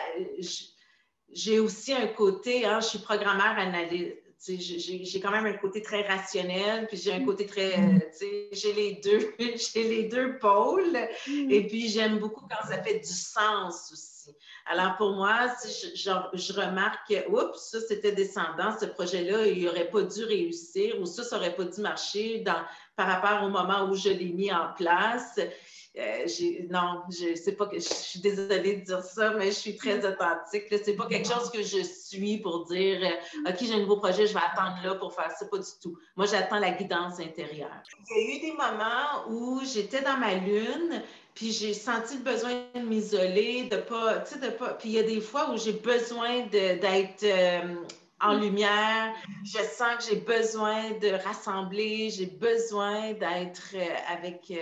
j'ai 1.32 1.60
aussi 1.60 1.92
un 1.92 2.06
côté, 2.08 2.64
hein, 2.64 2.80
je 2.80 2.86
suis 2.86 2.98
programmeur 2.98 3.58
analyste. 3.58 4.16
J'ai 4.48 5.20
quand 5.20 5.30
même 5.30 5.44
un 5.44 5.52
côté 5.58 5.82
très 5.82 6.00
rationnel, 6.00 6.86
puis 6.86 6.96
j'ai 6.96 7.12
un 7.12 7.24
côté 7.24 7.44
très, 7.44 7.76
mm. 7.76 8.00
j'ai 8.52 8.72
les 8.72 9.00
deux, 9.04 9.34
j'ai 9.38 9.86
les 9.86 10.04
deux 10.04 10.38
pôles, 10.38 10.96
mm. 11.26 11.50
et 11.50 11.66
puis 11.66 11.88
j'aime 11.88 12.18
beaucoup 12.18 12.46
quand 12.48 12.66
ça 12.66 12.82
fait 12.82 13.00
du 13.00 13.12
sens 13.12 13.90
aussi. 13.92 14.34
Alors 14.64 14.96
pour 14.96 15.12
moi, 15.12 15.48
si 15.60 15.94
je, 15.94 16.10
je, 16.32 16.52
remarque, 16.54 17.12
oups, 17.28 17.58
ça 17.70 17.80
c'était 17.86 18.12
descendant, 18.12 18.74
ce 18.78 18.86
projet-là, 18.86 19.46
il 19.46 19.64
n'aurait 19.64 19.90
pas 19.90 20.02
dû 20.02 20.24
réussir, 20.24 20.98
ou 20.98 21.04
ça, 21.04 21.22
ça 21.22 21.36
n'aurait 21.36 21.54
pas 21.54 21.64
dû 21.64 21.80
marcher 21.82 22.38
dans, 22.38 22.62
par 22.96 23.08
rapport 23.08 23.44
au 23.44 23.50
moment 23.50 23.90
où 23.90 23.94
je 23.94 24.08
l'ai 24.08 24.32
mis 24.32 24.50
en 24.50 24.72
place. 24.74 25.38
Euh, 25.98 26.26
non, 26.70 27.02
je 27.10 27.34
sais 27.34 27.52
pas 27.52 27.66
que 27.66 27.76
je 27.76 27.80
suis 27.80 28.20
désolée 28.20 28.76
de 28.76 28.84
dire 28.84 29.02
ça, 29.02 29.32
mais 29.32 29.46
je 29.46 29.56
suis 29.56 29.76
très 29.76 29.98
authentique. 30.06 30.66
C'est 30.70 30.94
pas 30.94 31.06
quelque 31.06 31.26
chose 31.26 31.50
que 31.50 31.62
je 31.62 31.82
suis 31.82 32.38
pour 32.38 32.66
dire 32.66 33.00
euh, 33.02 33.50
OK, 33.50 33.56
j'ai 33.60 33.74
un 33.74 33.80
nouveau 33.80 33.96
projet, 33.96 34.24
je 34.28 34.32
vais 34.32 34.40
attendre 34.40 34.76
là 34.84 34.94
pour 34.94 35.12
faire 35.12 35.32
ça. 35.32 35.46
Pas 35.46 35.58
du 35.58 35.70
tout. 35.82 35.98
Moi, 36.14 36.26
j'attends 36.26 36.60
la 36.60 36.70
guidance 36.70 37.18
intérieure. 37.18 37.82
Il 38.08 38.16
y 38.16 38.32
a 38.32 38.36
eu 38.36 38.40
des 38.40 38.52
moments 38.52 39.28
où 39.30 39.62
j'étais 39.64 40.00
dans 40.02 40.16
ma 40.16 40.34
lune, 40.34 41.02
puis 41.34 41.50
j'ai 41.50 41.74
senti 41.74 42.18
le 42.18 42.22
besoin 42.22 42.52
de 42.76 42.80
m'isoler, 42.82 43.64
de 43.64 43.78
pas, 43.78 44.20
tu 44.20 44.34
sais, 44.34 44.40
de 44.40 44.50
pas. 44.50 44.74
Puis 44.74 44.90
il 44.90 44.94
y 44.94 44.98
a 45.00 45.02
des 45.02 45.20
fois 45.20 45.50
où 45.50 45.58
j'ai 45.58 45.72
besoin 45.72 46.46
d'être 46.46 47.24
euh, 47.24 47.74
en 48.20 48.34
lumière. 48.34 49.12
Je 49.42 49.58
sens 49.58 49.96
que 49.98 50.14
j'ai 50.14 50.20
besoin 50.20 50.90
de 51.02 51.20
rassembler, 51.24 52.10
j'ai 52.10 52.26
besoin 52.26 53.12
d'être 53.14 53.74
avec 54.08 54.52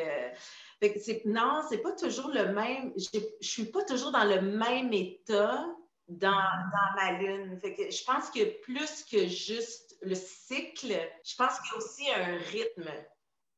fait 0.81 1.23
non, 1.25 1.63
c'est 1.69 1.79
pas 1.79 1.93
toujours 1.93 2.29
le 2.29 2.53
même. 2.53 2.93
Je 2.97 3.21
suis 3.41 3.65
pas 3.65 3.85
toujours 3.85 4.13
dans 4.13 4.25
le 4.25 4.41
même 4.41 4.93
état 4.93 5.67
dans, 6.09 6.31
dans 6.31 6.95
ma 6.97 7.19
lune. 7.19 7.59
Fait 7.61 7.75
que 7.75 7.91
je 7.91 8.05
pense 8.05 8.31
que 8.31 8.61
plus 8.63 9.05
que 9.05 9.27
juste 9.27 9.97
le 10.03 10.15
cycle, 10.15 10.95
je 11.25 11.35
pense 11.37 11.59
qu'il 11.61 11.71
y 11.71 11.75
a 11.75 11.79
aussi 11.79 12.11
un 12.11 12.37
rythme. 12.51 12.91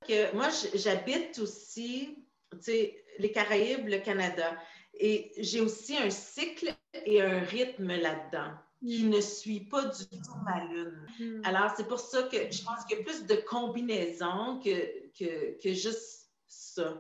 Que 0.07 0.35
moi, 0.35 0.49
j'habite 0.75 1.39
aussi, 1.41 2.25
les 2.67 3.33
Caraïbes, 3.33 3.87
le 3.87 3.99
Canada. 3.99 4.57
Et 4.95 5.33
j'ai 5.39 5.61
aussi 5.61 5.97
un 5.97 6.11
cycle 6.11 6.75
et 7.05 7.21
un 7.21 7.41
rythme 7.41 7.89
là-dedans 7.89 8.53
qui 8.81 9.05
mm. 9.05 9.11
ne 9.11 9.21
suit 9.21 9.61
pas 9.61 9.85
du 9.85 10.07
tout 10.07 10.39
ma 10.45 10.65
lune. 10.65 11.07
Mm. 11.19 11.43
Alors, 11.45 11.71
c'est 11.77 11.87
pour 11.87 12.01
ça 12.01 12.23
que 12.25 12.51
je 12.51 12.65
pense 12.65 12.85
qu'il 12.87 12.99
y 12.99 13.01
a 13.01 13.05
plus 13.05 13.27
de 13.27 13.35
combinaisons 13.37 14.59
que, 14.65 15.11
que, 15.11 15.61
que 15.63 15.75
juste 15.75 16.31
ça 16.49 16.99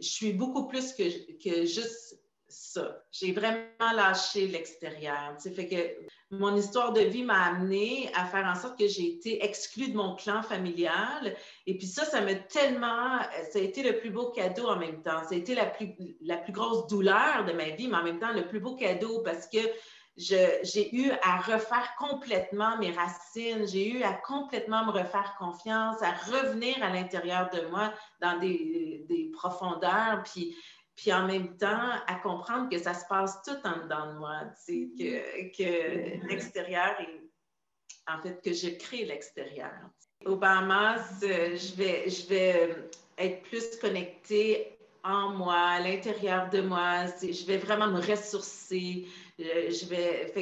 je 0.00 0.08
suis 0.08 0.32
beaucoup 0.32 0.66
plus 0.66 0.92
que, 0.92 1.02
que 1.42 1.64
juste 1.66 2.20
ça. 2.50 3.04
J'ai 3.12 3.32
vraiment 3.32 3.92
lâché 3.94 4.46
l'extérieur. 4.46 5.36
Fait 5.40 5.68
que 5.68 6.36
mon 6.36 6.56
histoire 6.56 6.92
de 6.92 7.00
vie 7.00 7.22
m'a 7.22 7.44
amené 7.46 8.10
à 8.14 8.26
faire 8.26 8.46
en 8.46 8.54
sorte 8.54 8.78
que 8.78 8.86
j'ai 8.86 9.06
été 9.06 9.44
exclue 9.44 9.88
de 9.88 9.96
mon 9.96 10.14
clan 10.14 10.42
familial. 10.42 11.36
Et 11.66 11.76
puis 11.76 11.86
ça, 11.86 12.04
ça 12.04 12.20
m'a 12.20 12.34
tellement, 12.34 13.18
ça 13.52 13.58
a 13.58 13.62
été 13.62 13.82
le 13.82 13.98
plus 13.98 14.10
beau 14.10 14.30
cadeau 14.30 14.66
en 14.66 14.76
même 14.76 15.02
temps. 15.02 15.22
Ça 15.28 15.34
a 15.34 15.38
été 15.38 15.54
la 15.54 15.66
plus, 15.66 15.94
la 16.20 16.36
plus 16.36 16.52
grosse 16.52 16.86
douleur 16.88 17.44
de 17.46 17.52
ma 17.52 17.70
vie, 17.70 17.88
mais 17.88 17.96
en 17.96 18.04
même 18.04 18.20
temps 18.20 18.32
le 18.32 18.46
plus 18.46 18.60
beau 18.60 18.76
cadeau 18.76 19.22
parce 19.22 19.46
que 19.48 19.58
j'ai 20.16 20.94
eu 20.94 21.10
à 21.22 21.38
refaire 21.38 21.94
complètement 21.98 22.76
mes 22.78 22.90
racines, 22.92 23.66
j'ai 23.66 23.90
eu 23.90 24.02
à 24.02 24.12
complètement 24.12 24.84
me 24.84 24.90
refaire 24.90 25.34
confiance, 25.38 26.02
à 26.02 26.12
revenir 26.12 26.82
à 26.82 26.90
l'intérieur 26.90 27.48
de 27.50 27.66
moi 27.68 27.92
dans 28.20 28.38
des, 28.38 29.30
profondeurs, 29.32 30.22
puis, 30.24 30.56
puis 30.96 31.12
en 31.12 31.26
même 31.26 31.56
temps 31.56 31.90
à 32.06 32.16
comprendre 32.16 32.68
que 32.68 32.78
ça 32.78 32.94
se 32.94 33.06
passe 33.08 33.40
tout 33.42 33.56
en 33.64 33.84
dedans 33.84 34.12
de 34.12 34.18
moi, 34.18 34.40
que, 34.66 36.26
l'extérieur 36.28 37.00
est, 37.00 37.22
en 38.06 38.20
fait, 38.20 38.40
que 38.42 38.52
je 38.52 38.70
crée 38.70 39.04
l'extérieur. 39.04 39.72
Au 40.26 40.36
Bahamas, 40.36 41.20
je 41.22 41.74
vais, 41.76 42.10
je 42.10 42.26
vais 42.26 42.90
être 43.16 43.42
plus 43.42 43.78
connectée 43.80 44.76
en 45.02 45.30
moi, 45.30 45.56
à 45.56 45.80
l'intérieur 45.80 46.50
de 46.50 46.60
moi. 46.60 47.06
Je 47.22 47.46
vais 47.46 47.56
vraiment 47.56 47.88
me 47.88 48.00
ressourcer. 48.00 49.06
Je, 49.40 49.86
vais. 49.86 50.32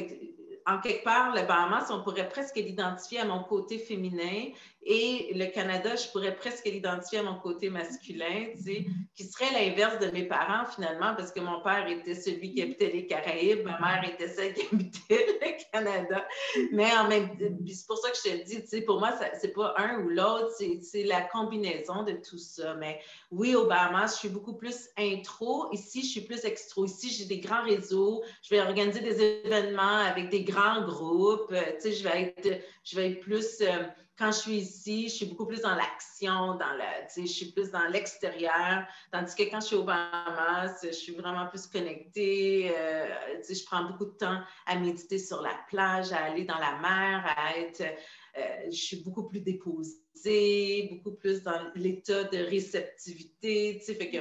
En 0.69 0.79
quelque 0.79 1.03
part, 1.03 1.35
le 1.35 1.43
Bahamas, 1.43 1.89
on 1.89 2.03
pourrait 2.03 2.29
presque 2.29 2.55
l'identifier 2.55 3.19
à 3.19 3.25
mon 3.25 3.43
côté 3.43 3.77
féminin 3.77 4.51
et 4.83 5.33
le 5.35 5.45
Canada, 5.47 5.95
je 5.95 6.07
pourrais 6.09 6.35
presque 6.35 6.65
l'identifier 6.65 7.19
à 7.19 7.23
mon 7.23 7.35
côté 7.35 7.69
masculin, 7.69 8.47
tu 8.55 8.63
sais, 8.63 8.85
qui 9.13 9.23
serait 9.25 9.51
l'inverse 9.51 9.99
de 9.99 10.09
mes 10.11 10.23
parents 10.23 10.65
finalement, 10.65 11.15
parce 11.15 11.31
que 11.31 11.41
mon 11.41 11.61
père 11.61 11.85
était 11.87 12.15
celui 12.15 12.53
qui 12.53 12.61
habitait 12.61 12.89
les 12.89 13.05
Caraïbes, 13.05 13.65
ma 13.65 13.77
mère 13.79 14.09
était 14.09 14.29
celle 14.29 14.53
qui 14.53 14.65
habitait 14.73 15.25
le 15.41 15.71
Canada. 15.71 16.25
Mais 16.71 16.89
en 16.97 17.09
même 17.09 17.29
c'est 17.67 17.87
pour 17.87 17.97
ça 17.97 18.09
que 18.09 18.17
je 18.17 18.31
te 18.31 18.45
dis, 18.45 18.61
tu 18.61 18.67
sais, 18.67 18.81
pour 18.81 18.99
moi, 18.99 19.13
c'est 19.39 19.53
pas 19.53 19.73
un 19.77 19.99
ou 19.99 20.09
l'autre, 20.09 20.53
c'est 20.81 21.03
la 21.03 21.21
combinaison 21.21 22.03
de 22.03 22.13
tout 22.13 22.37
ça. 22.37 22.73
Mais 22.75 22.99
oui, 23.31 23.55
au 23.55 23.65
Bahamas, 23.67 24.13
je 24.13 24.19
suis 24.19 24.29
beaucoup 24.29 24.53
plus 24.53 24.89
intro. 24.97 25.67
Ici, 25.73 26.01
je 26.01 26.07
suis 26.07 26.21
plus 26.21 26.45
extro. 26.45 26.85
Ici, 26.85 27.09
j'ai 27.09 27.25
des 27.25 27.39
grands 27.39 27.63
réseaux. 27.63 28.23
Je 28.41 28.49
vais 28.51 28.61
organiser 28.61 29.01
des 29.01 29.21
événements 29.45 29.97
avec 29.97 30.29
des 30.29 30.43
grands 30.43 30.58
groupes. 30.85 31.53
Tu 31.53 31.81
sais, 31.81 31.91
je 31.93 32.03
vais 32.03 32.33
être, 32.37 32.63
je 32.83 32.95
vais 32.95 33.11
être 33.11 33.21
plus. 33.21 33.61
Euh, 33.61 33.83
quand 34.19 34.33
je 34.33 34.39
suis 34.39 34.57
ici, 34.57 35.07
je 35.07 35.13
suis 35.13 35.25
beaucoup 35.27 35.45
plus 35.45 35.61
dans 35.61 35.75
l'action, 35.75 36.55
dans 36.55 36.73
la, 36.77 37.07
je 37.15 37.25
suis 37.25 37.53
plus 37.53 37.71
dans 37.71 37.87
l'extérieur, 37.87 38.85
tandis 39.13 39.33
que 39.33 39.43
quand 39.43 39.61
je 39.61 39.67
suis 39.67 39.75
au 39.77 39.83
Bahamas, 39.83 40.77
je 40.83 40.91
suis 40.91 41.13
vraiment 41.13 41.47
plus 41.47 41.65
connectée. 41.67 42.69
Euh, 42.77 43.07
je 43.49 43.63
prends 43.65 43.85
beaucoup 43.85 44.05
de 44.05 44.17
temps 44.17 44.41
à 44.65 44.75
méditer 44.77 45.19
sur 45.19 45.41
la 45.41 45.57
plage, 45.69 46.11
à 46.11 46.25
aller 46.25 46.43
dans 46.43 46.57
la 46.57 46.77
mer, 46.79 47.33
à 47.37 47.57
être. 47.57 47.81
Euh, 47.81 48.65
je 48.65 48.75
suis 48.75 48.97
beaucoup 48.97 49.23
plus 49.23 49.39
déposée, 49.39 50.89
beaucoup 50.91 51.15
plus 51.15 51.41
dans 51.41 51.71
l'état 51.75 52.25
de 52.25 52.39
réceptivité. 52.39 53.79
Fait 53.79 54.09
que 54.09 54.17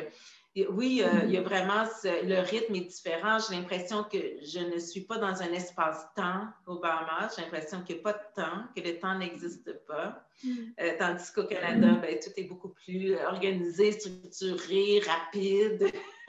oui, 0.71 1.03
il 1.25 1.31
y 1.31 1.37
a 1.37 1.43
vraiment 1.43 1.85
le 2.05 2.41
rythme 2.41 2.75
est 2.75 2.87
différent. 2.87 3.39
J'ai 3.39 3.57
l'impression 3.57 4.05
que 4.05 4.19
je 4.43 4.59
ne 4.59 4.79
suis 4.79 5.03
pas 5.03 5.19
dans 5.19 5.43
un 5.43 5.53
espace-temps 5.53 6.47
au 6.67 6.79
Bahamas. 6.79 7.35
J'ai 7.37 7.43
l'impression 7.43 7.83
qu'il 7.83 7.97
n'y 7.97 8.01
a 8.01 8.05
pas 8.05 8.13
de 8.15 8.43
temps, 8.43 8.65
que 8.75 8.81
le 8.81 8.99
temps 8.99 9.17
n'existe 9.17 9.73
pas. 9.87 10.25
Mm. 10.43 10.51
Euh, 10.81 10.93
tandis 10.99 11.33
qu'au 11.33 11.45
Canada, 11.45 11.95
ben, 12.01 12.19
tout 12.19 12.31
est 12.37 12.45
beaucoup 12.45 12.71
plus 12.71 13.17
organisé, 13.17 13.93
structuré, 13.93 15.01
rapide. 15.07 15.91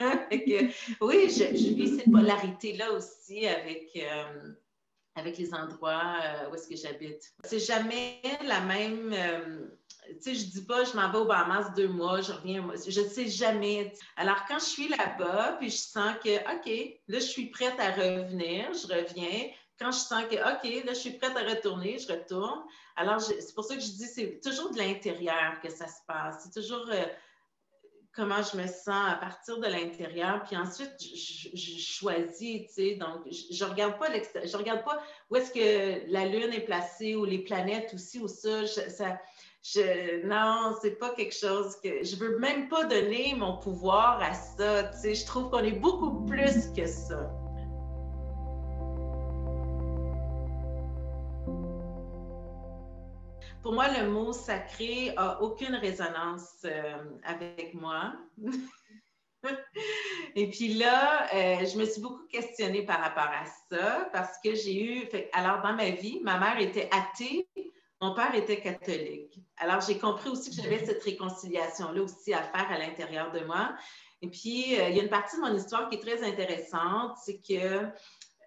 oui, 1.00 1.30
je, 1.30 1.52
vis 1.52 1.96
cette 1.96 2.10
polarité-là 2.10 2.92
aussi 2.92 3.46
avec, 3.46 3.90
euh, 3.96 4.52
avec 5.14 5.38
les 5.38 5.52
endroits 5.54 6.14
euh, 6.24 6.50
où 6.50 6.54
est-ce 6.54 6.68
que 6.68 6.76
j'habite. 6.76 7.32
C'est 7.44 7.58
jamais 7.58 8.20
la 8.46 8.60
même 8.60 9.14
tu 10.16 10.22
sais, 10.22 10.34
je 10.34 10.46
dis 10.46 10.64
pas, 10.64 10.84
je 10.84 10.94
m'en 10.96 11.10
vais 11.10 11.18
au 11.18 11.24
Bahamas 11.24 11.72
deux 11.74 11.88
mois, 11.88 12.20
je 12.20 12.32
reviens, 12.32 12.66
je 12.74 13.00
sais 13.00 13.28
jamais. 13.28 13.92
Alors, 14.16 14.44
quand 14.48 14.58
je 14.58 14.64
suis 14.64 14.88
là-bas, 14.88 15.56
puis 15.58 15.70
je 15.70 15.76
sens 15.76 16.14
que, 16.22 16.36
OK, 16.38 16.98
là, 17.08 17.18
je 17.18 17.24
suis 17.24 17.46
prête 17.46 17.78
à 17.78 17.90
revenir, 17.92 18.72
je 18.72 18.86
reviens. 18.86 19.50
Quand 19.78 19.92
je 19.92 19.98
sens 19.98 20.24
que, 20.24 20.36
OK, 20.36 20.84
là, 20.84 20.92
je 20.92 20.98
suis 20.98 21.12
prête 21.12 21.36
à 21.36 21.42
retourner, 21.42 21.98
je 21.98 22.12
retourne. 22.12 22.62
Alors, 22.96 23.20
c'est 23.20 23.54
pour 23.54 23.64
ça 23.64 23.74
que 23.74 23.80
je 23.80 23.92
dis, 23.92 24.06
c'est 24.06 24.40
toujours 24.42 24.70
de 24.70 24.78
l'intérieur 24.78 25.60
que 25.62 25.70
ça 25.70 25.86
se 25.86 26.00
passe. 26.06 26.42
C'est 26.44 26.60
toujours 26.60 26.86
euh, 26.90 27.04
comment 28.12 28.42
je 28.42 28.56
me 28.56 28.66
sens 28.66 29.10
à 29.10 29.14
partir 29.14 29.58
de 29.58 29.66
l'intérieur. 29.66 30.42
Puis 30.44 30.56
ensuite, 30.56 30.92
je, 31.00 31.78
choisis, 31.78 32.66
tu 32.66 32.72
sais. 32.72 32.94
Donc, 32.96 33.22
je, 33.30 33.64
ne 33.64 33.70
regarde 33.70 33.98
pas 33.98 34.08
je 34.12 34.56
regarde 34.56 34.84
pas 34.84 35.02
où 35.30 35.36
est-ce 35.36 35.50
que 35.50 36.10
la 36.12 36.26
Lune 36.26 36.52
est 36.52 36.64
placée 36.64 37.14
ou 37.14 37.24
les 37.24 37.38
planètes 37.38 37.92
aussi 37.94 38.18
ou 38.18 38.28
ça. 38.28 38.66
ça 38.66 39.18
je, 39.62 40.26
non, 40.26 40.74
c'est 40.80 40.98
pas 40.98 41.10
quelque 41.10 41.34
chose 41.34 41.76
que 41.82 42.02
je 42.02 42.16
veux 42.16 42.38
même 42.38 42.68
pas 42.68 42.84
donner 42.84 43.34
mon 43.36 43.58
pouvoir 43.58 44.22
à 44.22 44.32
ça. 44.32 44.84
Tu 45.02 45.14
je 45.14 45.26
trouve 45.26 45.50
qu'on 45.50 45.58
est 45.58 45.78
beaucoup 45.78 46.24
plus 46.24 46.68
que 46.74 46.86
ça. 46.86 47.30
Pour 53.62 53.74
moi, 53.74 53.88
le 53.88 54.08
mot 54.08 54.32
sacré 54.32 55.12
a 55.18 55.42
aucune 55.42 55.74
résonance 55.74 56.64
euh, 56.64 56.96
avec 57.24 57.74
moi. 57.74 58.14
Et 60.34 60.48
puis 60.50 60.74
là, 60.74 61.26
euh, 61.34 61.66
je 61.66 61.78
me 61.78 61.84
suis 61.84 62.00
beaucoup 62.00 62.26
questionnée 62.28 62.84
par 62.84 63.00
rapport 63.00 63.30
à 63.30 63.44
ça 63.70 64.08
parce 64.12 64.38
que 64.42 64.54
j'ai 64.54 64.82
eu, 64.82 65.08
alors 65.34 65.60
dans 65.62 65.74
ma 65.74 65.90
vie, 65.90 66.20
ma 66.22 66.38
mère 66.38 66.58
était 66.58 66.88
athée 66.90 67.48
mon 68.00 68.14
père 68.14 68.34
était 68.34 68.60
catholique. 68.60 69.38
Alors, 69.58 69.80
j'ai 69.80 69.98
compris 69.98 70.30
aussi 70.30 70.50
que 70.50 70.62
j'avais 70.62 70.84
cette 70.84 71.02
réconciliation-là 71.02 72.02
aussi 72.02 72.32
à 72.32 72.42
faire 72.42 72.70
à 72.70 72.78
l'intérieur 72.78 73.30
de 73.32 73.40
moi. 73.40 73.74
Et 74.22 74.28
puis, 74.28 74.78
euh, 74.78 74.88
il 74.88 74.96
y 74.96 75.00
a 75.00 75.02
une 75.02 75.10
partie 75.10 75.36
de 75.36 75.42
mon 75.42 75.54
histoire 75.54 75.88
qui 75.88 75.96
est 75.96 76.00
très 76.00 76.22
intéressante, 76.26 77.16
c'est 77.24 77.40
que 77.40 77.86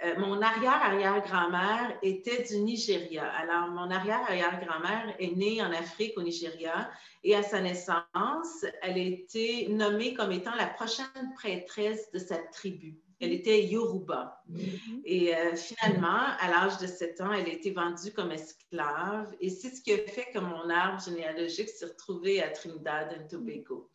euh, 0.03 0.19
mon 0.19 0.41
arrière-arrière-grand-mère 0.41 1.97
était 2.01 2.43
du 2.43 2.59
Nigeria. 2.61 3.25
Alors, 3.31 3.69
mon 3.69 3.89
arrière-arrière-grand-mère 3.91 5.15
est 5.19 5.35
née 5.35 5.61
en 5.61 5.71
Afrique, 5.71 6.17
au 6.17 6.23
Nigeria, 6.23 6.89
et 7.23 7.35
à 7.35 7.43
sa 7.43 7.61
naissance, 7.61 8.65
elle 8.81 8.95
a 8.95 8.97
été 8.97 9.67
nommée 9.69 10.13
comme 10.13 10.31
étant 10.31 10.55
la 10.55 10.67
prochaine 10.67 11.33
prêtresse 11.35 12.11
de 12.11 12.19
sa 12.19 12.37
tribu. 12.37 12.97
Elle 13.23 13.33
était 13.33 13.63
Yoruba. 13.63 14.43
Mm-hmm. 14.51 15.01
Et 15.05 15.36
euh, 15.36 15.55
finalement, 15.55 16.19
à 16.39 16.49
l'âge 16.49 16.77
de 16.79 16.88
7 16.88 17.21
ans, 17.21 17.31
elle 17.31 17.45
a 17.45 17.53
été 17.53 17.71
vendue 17.71 18.12
comme 18.13 18.31
esclave. 18.31 19.33
Et 19.39 19.49
c'est 19.49 19.69
ce 19.69 19.81
qui 19.81 19.93
a 19.93 19.97
fait 19.97 20.27
que 20.33 20.39
mon 20.39 20.69
arbre 20.69 21.01
généalogique 21.03 21.69
s'est 21.69 21.86
retrouvé 21.86 22.41
à 22.41 22.49
Trinidad 22.49 23.12
et 23.13 23.27
Tobago. 23.27 23.89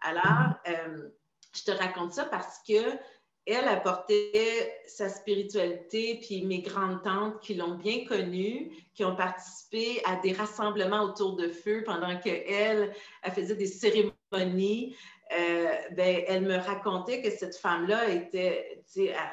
Alors, 0.00 0.54
euh, 0.68 1.08
je 1.54 1.62
te 1.64 1.70
raconte 1.70 2.12
ça 2.12 2.24
parce 2.24 2.60
que 2.66 2.98
elle 3.46 3.68
apportait 3.68 4.72
sa 4.86 5.08
spiritualité, 5.10 6.18
puis 6.22 6.46
mes 6.46 6.62
grandes-tantes 6.62 7.40
qui 7.40 7.54
l'ont 7.54 7.74
bien 7.74 8.06
connue, 8.06 8.70
qui 8.94 9.04
ont 9.04 9.16
participé 9.16 10.00
à 10.06 10.16
des 10.16 10.32
rassemblements 10.32 11.02
autour 11.02 11.36
de 11.36 11.48
feu 11.48 11.82
pendant 11.84 12.18
qu'elle, 12.18 12.94
elle 13.22 13.32
faisait 13.32 13.56
des 13.56 13.66
cérémonies. 13.66 14.96
Euh, 15.38 15.72
ben, 15.92 16.22
elle 16.26 16.42
me 16.42 16.56
racontait 16.56 17.20
que 17.20 17.30
cette 17.30 17.56
femme-là 17.56 18.08
était, 18.10 18.73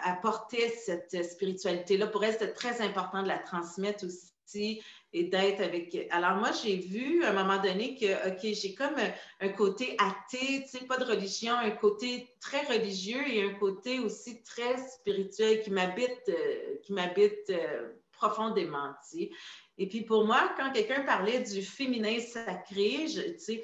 apportait 0.03 0.69
cette 0.69 1.23
spiritualité-là. 1.23 2.07
Pour 2.07 2.23
elle, 2.23 2.33
c'était 2.33 2.53
très 2.53 2.81
important 2.81 3.23
de 3.23 3.27
la 3.27 3.37
transmettre 3.37 4.05
aussi 4.05 4.81
et 5.13 5.23
d'être 5.25 5.61
avec. 5.61 6.07
Alors, 6.09 6.35
moi, 6.35 6.51
j'ai 6.63 6.77
vu 6.77 7.23
à 7.23 7.29
un 7.29 7.33
moment 7.33 7.61
donné 7.61 7.95
que, 7.95 8.29
OK, 8.29 8.53
j'ai 8.53 8.73
comme 8.73 8.95
un, 9.39 9.49
côté 9.49 9.95
athée, 9.99 10.63
tu 10.63 10.77
sais, 10.77 10.85
pas 10.85 10.97
de 10.97 11.03
religion, 11.03 11.53
un 11.53 11.71
côté 11.71 12.29
très 12.39 12.65
religieux 12.65 13.21
et 13.27 13.43
un 13.43 13.53
côté 13.55 13.99
aussi 13.99 14.41
très 14.43 14.77
spirituel 14.77 15.61
qui 15.61 15.71
m'habite, 15.71 16.29
euh, 16.29 16.77
qui 16.83 16.93
m'habite 16.93 17.49
euh, 17.49 17.91
profondément, 18.11 18.93
tu. 19.11 19.29
Et 19.77 19.87
puis, 19.87 20.01
pour 20.01 20.25
moi, 20.25 20.53
quand 20.57 20.71
quelqu'un 20.71 21.01
parlait 21.01 21.41
du 21.41 21.61
féminin 21.61 22.19
sacré, 22.19 23.05
tu 23.07 23.39
sais, 23.39 23.63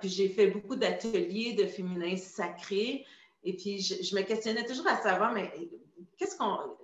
puis 0.00 0.08
j'ai 0.08 0.28
fait 0.28 0.48
beaucoup 0.48 0.76
d'ateliers 0.76 1.52
de 1.52 1.66
féminin 1.66 2.16
sacré. 2.16 3.04
Et 3.46 3.54
puis, 3.54 3.80
je, 3.80 4.14
me 4.16 4.22
questionnais 4.22 4.66
toujours 4.66 4.88
à 4.88 5.00
savoir, 5.00 5.32
mais 5.32 5.52
qu'est-ce 6.18 6.36
qu'on. 6.36 6.76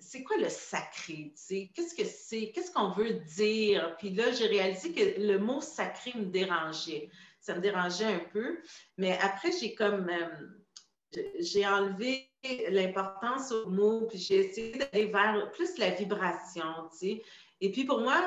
C'est 0.00 0.24
quoi 0.24 0.36
le 0.36 0.48
sacré? 0.48 1.32
Qu'est-ce 1.48 1.94
que 1.94 2.04
c'est? 2.04 2.50
Qu'est-ce 2.50 2.72
qu'on 2.72 2.90
veut 2.90 3.14
dire? 3.36 3.96
Puis 3.96 4.10
là, 4.10 4.32
j'ai 4.32 4.46
réalisé 4.46 4.92
que 4.92 5.20
le 5.20 5.38
mot 5.38 5.60
sacré 5.60 6.12
me 6.16 6.26
dérangeait. 6.26 7.08
Ça 7.40 7.54
me 7.54 7.60
dérangeait 7.60 8.04
un 8.04 8.22
peu. 8.32 8.58
Mais 8.98 9.16
après, 9.22 9.52
j'ai 9.52 9.74
comme. 9.74 10.10
Euh, 10.10 11.20
j'ai 11.38 11.64
enlevé 11.64 12.28
l'importance 12.68 13.52
au 13.52 13.68
mot, 13.68 14.06
puis 14.08 14.18
j'ai 14.18 14.46
essayé 14.46 14.72
d'aller 14.76 15.06
vers 15.06 15.50
plus 15.52 15.78
la 15.78 15.90
vibration, 15.90 16.64
tu 16.90 16.98
sais? 16.98 17.22
Et 17.60 17.70
puis 17.70 17.84
pour 17.84 18.00
moi, 18.00 18.20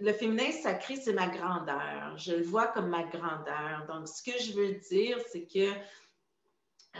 le 0.00 0.12
féminin 0.12 0.50
sacré, 0.50 0.96
c'est 0.96 1.12
ma 1.12 1.28
grandeur. 1.28 2.16
Je 2.16 2.32
le 2.32 2.42
vois 2.42 2.68
comme 2.68 2.88
ma 2.88 3.04
grandeur. 3.04 3.86
Donc, 3.88 4.08
ce 4.08 4.22
que 4.22 4.36
je 4.42 4.52
veux 4.52 4.72
dire, 4.90 5.18
c'est 5.30 5.46
que 5.46 5.70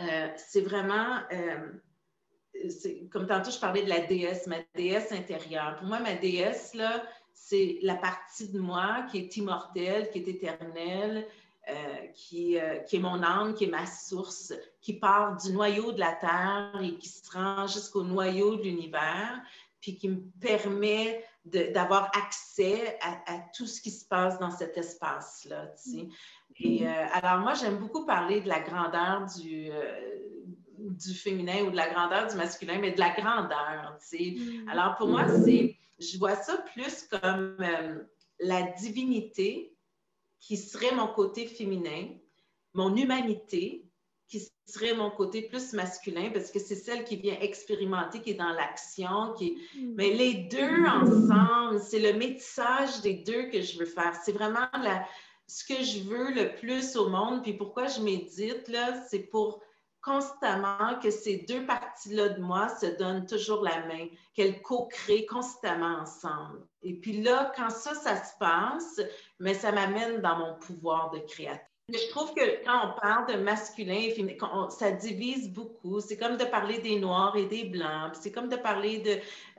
euh, 0.01 0.29
c'est 0.35 0.61
vraiment, 0.61 1.19
euh, 1.31 2.69
comme 3.11 3.27
tantôt, 3.27 3.51
je 3.51 3.59
parlais 3.59 3.83
de 3.83 3.89
la 3.89 4.01
déesse, 4.01 4.47
ma 4.47 4.57
déesse 4.75 5.11
intérieure. 5.11 5.77
Pour 5.77 5.87
moi, 5.87 5.99
ma 5.99 6.15
déesse, 6.15 6.73
là, 6.73 7.03
c'est 7.33 7.79
la 7.81 7.95
partie 7.95 8.49
de 8.49 8.59
moi 8.59 9.05
qui 9.11 9.19
est 9.19 9.37
immortelle, 9.37 10.09
qui 10.09 10.19
est 10.19 10.27
éternelle, 10.27 11.27
euh, 11.69 12.07
qui, 12.13 12.57
qui, 12.87 12.95
est 12.95 12.99
mon 12.99 13.23
âme, 13.23 13.55
qui 13.55 13.65
est 13.65 13.69
ma 13.69 13.85
source, 13.85 14.53
qui 14.81 14.93
part 14.93 15.37
du 15.37 15.51
noyau 15.51 15.91
de 15.91 15.99
la 15.99 16.13
Terre 16.13 16.79
et 16.81 16.95
qui 16.95 17.09
se 17.09 17.29
rend 17.31 17.67
jusqu'au 17.67 18.03
noyau 18.03 18.55
de 18.55 18.63
l'univers, 18.63 19.41
puis 19.81 19.97
qui 19.97 20.09
me 20.09 20.21
permet 20.39 21.23
d'avoir 21.45 22.09
accès 22.17 22.97
à, 23.01 23.37
tout 23.55 23.67
ce 23.67 23.79
qui 23.79 23.91
se 23.91 24.03
passe 24.05 24.39
dans 24.39 24.49
cet 24.49 24.77
espace-là. 24.77 25.71
Et 26.59 26.87
euh, 26.87 27.05
alors, 27.11 27.39
moi, 27.39 27.53
j'aime 27.53 27.77
beaucoup 27.77 28.05
parler 28.05 28.41
de 28.41 28.47
la 28.47 28.59
grandeur 28.59 29.25
du, 29.37 29.69
euh, 29.71 30.15
du 30.77 31.13
féminin 31.13 31.63
ou 31.63 31.71
de 31.71 31.75
la 31.75 31.89
grandeur 31.89 32.27
du 32.27 32.35
masculin, 32.35 32.77
mais 32.79 32.91
de 32.91 32.99
la 32.99 33.11
grandeur. 33.11 33.97
Mm-hmm. 34.11 34.69
Alors, 34.69 34.95
pour 34.95 35.07
moi, 35.07 35.27
c'est, 35.27 35.77
je 35.99 36.17
vois 36.17 36.35
ça 36.35 36.57
plus 36.73 37.07
comme 37.09 37.57
euh, 37.59 38.03
la 38.39 38.61
divinité 38.63 39.75
qui 40.39 40.57
serait 40.57 40.95
mon 40.95 41.07
côté 41.07 41.45
féminin, 41.45 42.07
mon 42.73 42.95
humanité, 42.95 43.85
qui 44.27 44.41
serait 44.65 44.95
mon 44.95 45.11
côté 45.11 45.43
plus 45.43 45.73
masculin 45.73 46.31
parce 46.33 46.51
que 46.51 46.59
c'est 46.59 46.75
celle 46.75 47.03
qui 47.03 47.15
vient 47.17 47.37
expérimenter, 47.39 48.21
qui 48.21 48.31
est 48.31 48.35
dans 48.35 48.53
l'action, 48.53 49.33
qui 49.37 49.57
mm. 49.75 49.93
mais 49.95 50.11
les 50.11 50.33
deux 50.33 50.85
ensemble, 50.85 51.79
c'est 51.79 51.99
le 51.99 52.17
métissage 52.17 53.01
des 53.01 53.15
deux 53.15 53.49
que 53.49 53.61
je 53.61 53.77
veux 53.77 53.85
faire. 53.85 54.15
C'est 54.23 54.31
vraiment 54.31 54.67
la... 54.73 55.05
ce 55.47 55.63
que 55.63 55.83
je 55.83 55.99
veux 55.99 56.31
le 56.31 56.55
plus 56.55 56.95
au 56.95 57.09
monde. 57.09 57.43
Puis 57.43 57.53
pourquoi 57.53 57.87
je 57.87 58.01
médite 58.01 58.67
là, 58.67 59.03
c'est 59.09 59.19
pour 59.19 59.61
constamment 60.01 60.99
que 61.01 61.09
ces 61.09 61.37
deux 61.49 61.65
parties-là 61.65 62.29
de 62.29 62.41
moi 62.41 62.69
se 62.69 62.85
donnent 62.85 63.25
toujours 63.25 63.63
la 63.63 63.85
main, 63.87 64.07
qu'elles 64.35 64.61
co-créent 64.61 65.25
constamment 65.25 66.01
ensemble. 66.01 66.61
Et 66.83 66.93
puis 66.93 67.23
là, 67.23 67.51
quand 67.55 67.71
ça, 67.71 67.95
ça 67.95 68.23
se 68.23 68.37
passe, 68.39 69.01
mais 69.39 69.55
ça 69.55 69.71
m'amène 69.71 70.21
dans 70.21 70.37
mon 70.37 70.53
pouvoir 70.59 71.09
de 71.09 71.19
créateur. 71.19 71.65
Je 71.89 72.09
trouve 72.09 72.33
que 72.33 72.63
quand 72.63 72.87
on 72.87 72.99
parle 72.99 73.31
de 73.31 73.39
masculin 73.43 73.93
et 73.93 74.11
féminin, 74.11 74.69
ça 74.69 74.91
divise 74.91 75.53
beaucoup. 75.53 75.99
C'est 75.99 76.17
comme 76.17 76.35
de 76.35 76.45
parler 76.45 76.79
des 76.79 76.99
noirs 76.99 77.35
et 77.37 77.45
des 77.45 77.65
blancs. 77.65 78.13
C'est 78.19 78.31
comme 78.31 78.49
de 78.49 78.55
parler 78.55 78.99
de. 78.99 79.17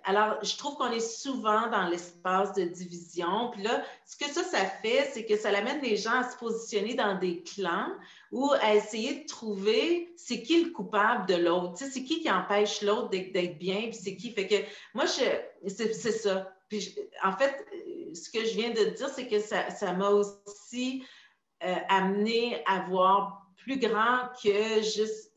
Alors, 0.09 0.39
je 0.45 0.57
trouve 0.57 0.77
qu'on 0.77 0.93
est 0.93 1.01
souvent 1.01 1.69
dans 1.69 1.89
l'espace 1.89 2.53
de 2.53 2.63
division. 2.63 3.51
Puis 3.51 3.65
là, 3.65 3.83
ce 4.07 4.17
que 4.17 4.31
ça, 4.31 4.45
ça 4.45 4.65
fait, 4.65 5.11
c'est 5.13 5.27
que 5.27 5.37
ça 5.37 5.49
amène 5.49 5.83
les 5.83 5.97
gens 5.97 6.21
à 6.21 6.31
se 6.31 6.37
positionner 6.37 6.95
dans 6.95 7.19
des 7.19 7.43
clans 7.43 7.91
ou 8.31 8.53
à 8.61 8.77
essayer 8.77 9.23
de 9.23 9.27
trouver 9.27 10.15
c'est 10.17 10.43
qui 10.43 10.63
le 10.63 10.71
coupable 10.71 11.27
de 11.27 11.35
l'autre. 11.35 11.79
C'est 11.79 12.05
qui 12.05 12.21
qui 12.21 12.31
empêche 12.31 12.83
l'autre 12.83 13.11
d'être 13.11 13.59
bien, 13.59 13.89
puis 13.89 13.95
c'est 13.95 14.17
qui. 14.17 14.31
Fait 14.31 14.47
que 14.47 14.55
moi, 14.95 15.07
je, 15.07 15.69
c'est, 15.69 15.93
ça. 15.93 16.53
Puis 16.69 16.97
en 17.25 17.33
fait, 17.33 17.67
ce 18.15 18.31
que 18.31 18.45
je 18.45 18.55
viens 18.55 18.71
de 18.71 18.85
dire, 18.91 19.09
c'est 19.09 19.27
que 19.27 19.41
ça, 19.41 19.93
m'a 19.93 20.11
aussi 20.11 21.05
euh, 21.65 21.75
amener 21.89 22.63
à 22.67 22.83
voir 22.89 23.45
plus 23.57 23.81
grand 23.81 24.29
que 24.41 24.83
juste 24.83 25.33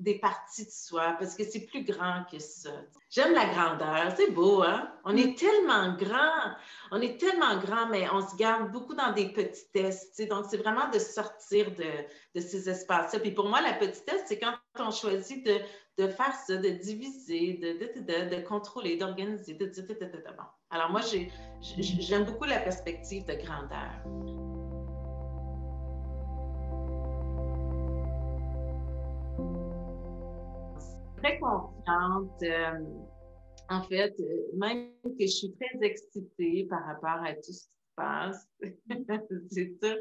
des 0.00 0.18
parties 0.18 0.64
de 0.64 0.70
soi, 0.70 1.14
parce 1.18 1.34
que 1.34 1.44
c'est 1.44 1.66
plus 1.66 1.84
grand 1.84 2.24
que 2.30 2.38
ça. 2.38 2.70
J'aime 3.10 3.34
la 3.34 3.46
grandeur, 3.46 4.12
c'est 4.16 4.30
beau, 4.30 4.62
hein? 4.62 4.90
On 5.04 5.16
est 5.16 5.38
tellement 5.38 5.94
grand, 5.96 6.54
on 6.90 7.00
est 7.00 7.20
tellement 7.20 7.58
grand, 7.58 7.88
mais 7.88 8.08
on 8.10 8.26
se 8.26 8.34
garde 8.36 8.72
beaucoup 8.72 8.94
dans 8.94 9.12
des 9.12 9.28
petitesses, 9.32 10.10
tu 10.10 10.22
sais. 10.22 10.26
Donc, 10.26 10.46
c'est 10.48 10.56
vraiment 10.56 10.88
de 10.90 10.98
sortir 10.98 11.70
de, 11.72 11.90
de 12.34 12.40
ces 12.40 12.68
espaces-là. 12.68 13.20
Puis 13.20 13.32
pour 13.32 13.48
moi, 13.48 13.60
la 13.60 13.74
petitesse, 13.74 14.22
c'est 14.26 14.38
quand 14.38 14.54
on 14.78 14.90
choisit 14.90 15.44
de, 15.44 15.58
de, 15.98 16.08
faire 16.08 16.34
ça, 16.34 16.56
de 16.56 16.68
diviser, 16.70 17.54
de, 17.54 18.00
de, 18.00 18.36
de 18.36 18.42
contrôler, 18.42 18.96
d'organiser. 18.96 19.54
Bon. 19.54 19.68
Alors 20.70 20.90
moi, 20.90 21.00
j'aime 21.60 22.24
beaucoup 22.24 22.44
la 22.44 22.60
perspective 22.60 23.24
de 23.26 23.34
grandeur. 23.34 24.49
Très 31.22 31.38
confiante. 31.38 32.42
Euh, 32.42 32.80
en 33.68 33.82
fait, 33.84 34.16
même 34.56 34.90
que 35.04 35.20
je 35.20 35.26
suis 35.26 35.54
très 35.54 35.86
excitée 35.86 36.66
par 36.68 36.84
rapport 36.84 37.24
à 37.24 37.34
tout 37.34 37.52
ce 37.52 37.64
qui 37.64 37.64
se 37.64 37.94
passe. 37.96 38.48
c'est 39.50 39.72
ça. 39.80 39.94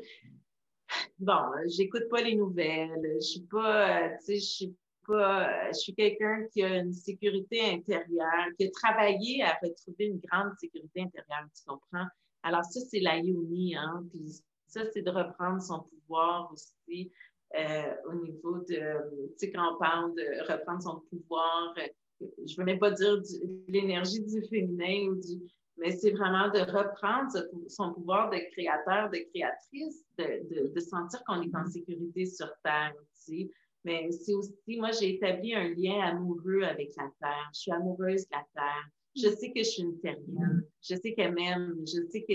Bon, 1.19 1.43
j'écoute 1.67 2.09
pas 2.09 2.21
les 2.21 2.35
nouvelles. 2.35 3.17
Je 3.21 3.25
suis 3.25 3.41
pas, 3.41 4.07
euh, 4.07 4.09
tu 4.19 4.25
sais, 4.25 4.35
je 4.35 4.45
suis 4.45 4.75
pas, 5.05 5.71
je 5.71 5.77
suis 5.77 5.93
quelqu'un 5.93 6.47
qui 6.51 6.63
a 6.63 6.77
une 6.77 6.93
sécurité 6.93 7.61
intérieure, 7.61 8.47
qui 8.57 8.65
a 8.65 8.71
travaillé 8.71 9.43
à 9.43 9.57
retrouver 9.61 10.05
une 10.05 10.19
grande 10.19 10.53
sécurité 10.59 11.01
intérieure, 11.01 11.47
tu 11.55 11.63
comprends? 11.67 12.07
Alors 12.41 12.63
ça, 12.63 12.79
c'est 12.89 13.01
la 13.01 13.17
Yoni, 13.17 13.75
hein? 13.75 14.03
Puis 14.11 14.41
ça, 14.65 14.81
c'est 14.93 15.01
de 15.01 15.11
reprendre 15.11 15.61
son 15.61 15.81
pouvoir 15.81 16.51
aussi, 16.51 17.11
euh, 17.57 17.93
au 18.07 18.13
niveau 18.15 18.59
de, 18.59 19.29
tu 19.29 19.37
sais, 19.37 19.51
quand 19.51 19.75
on 19.75 19.79
parle 19.79 20.13
de 20.15 20.51
reprendre 20.51 20.81
son 20.81 21.01
pouvoir, 21.09 21.73
euh, 21.77 22.27
je 22.45 22.53
ne 22.53 22.57
veux 22.57 22.65
même 22.65 22.79
pas 22.79 22.91
dire 22.91 23.21
l'énergie 23.67 24.21
du 24.21 24.41
féminin 24.47 25.09
ou 25.09 25.15
du, 25.15 25.41
mais 25.79 25.91
c'est 25.91 26.11
vraiment 26.11 26.49
de 26.49 26.59
reprendre 26.59 27.31
son 27.67 27.93
pouvoir 27.93 28.29
de 28.29 28.37
créateur, 28.51 29.09
de 29.09 29.17
créatrice, 29.31 30.05
de, 30.17 30.73
de, 30.73 30.79
sentir 30.79 31.23
qu'on 31.25 31.41
est 31.41 31.55
en 31.55 31.65
sécurité 31.65 32.25
sur 32.25 32.49
Terre, 32.63 32.93
tu 33.25 33.49
Mais 33.85 34.11
c'est 34.11 34.33
aussi, 34.33 34.53
moi, 34.77 34.91
j'ai 34.91 35.15
établi 35.15 35.55
un 35.55 35.69
lien 35.69 36.01
amoureux 36.01 36.63
avec 36.63 36.91
la 36.97 37.09
Terre. 37.19 37.49
Je 37.53 37.61
suis 37.61 37.71
amoureuse 37.71 38.27
de 38.27 38.33
la 38.33 38.45
Terre. 38.53 38.89
Je 39.15 39.29
sais 39.29 39.51
que 39.51 39.59
je 39.59 39.69
suis 39.69 39.83
une 39.83 39.99
terrienne. 39.99 40.63
Je 40.81 40.95
sais 40.95 41.13
qu'elle 41.13 41.33
m'aime. 41.33 41.75
Je 41.85 42.05
sais 42.09 42.23
que 42.23 42.33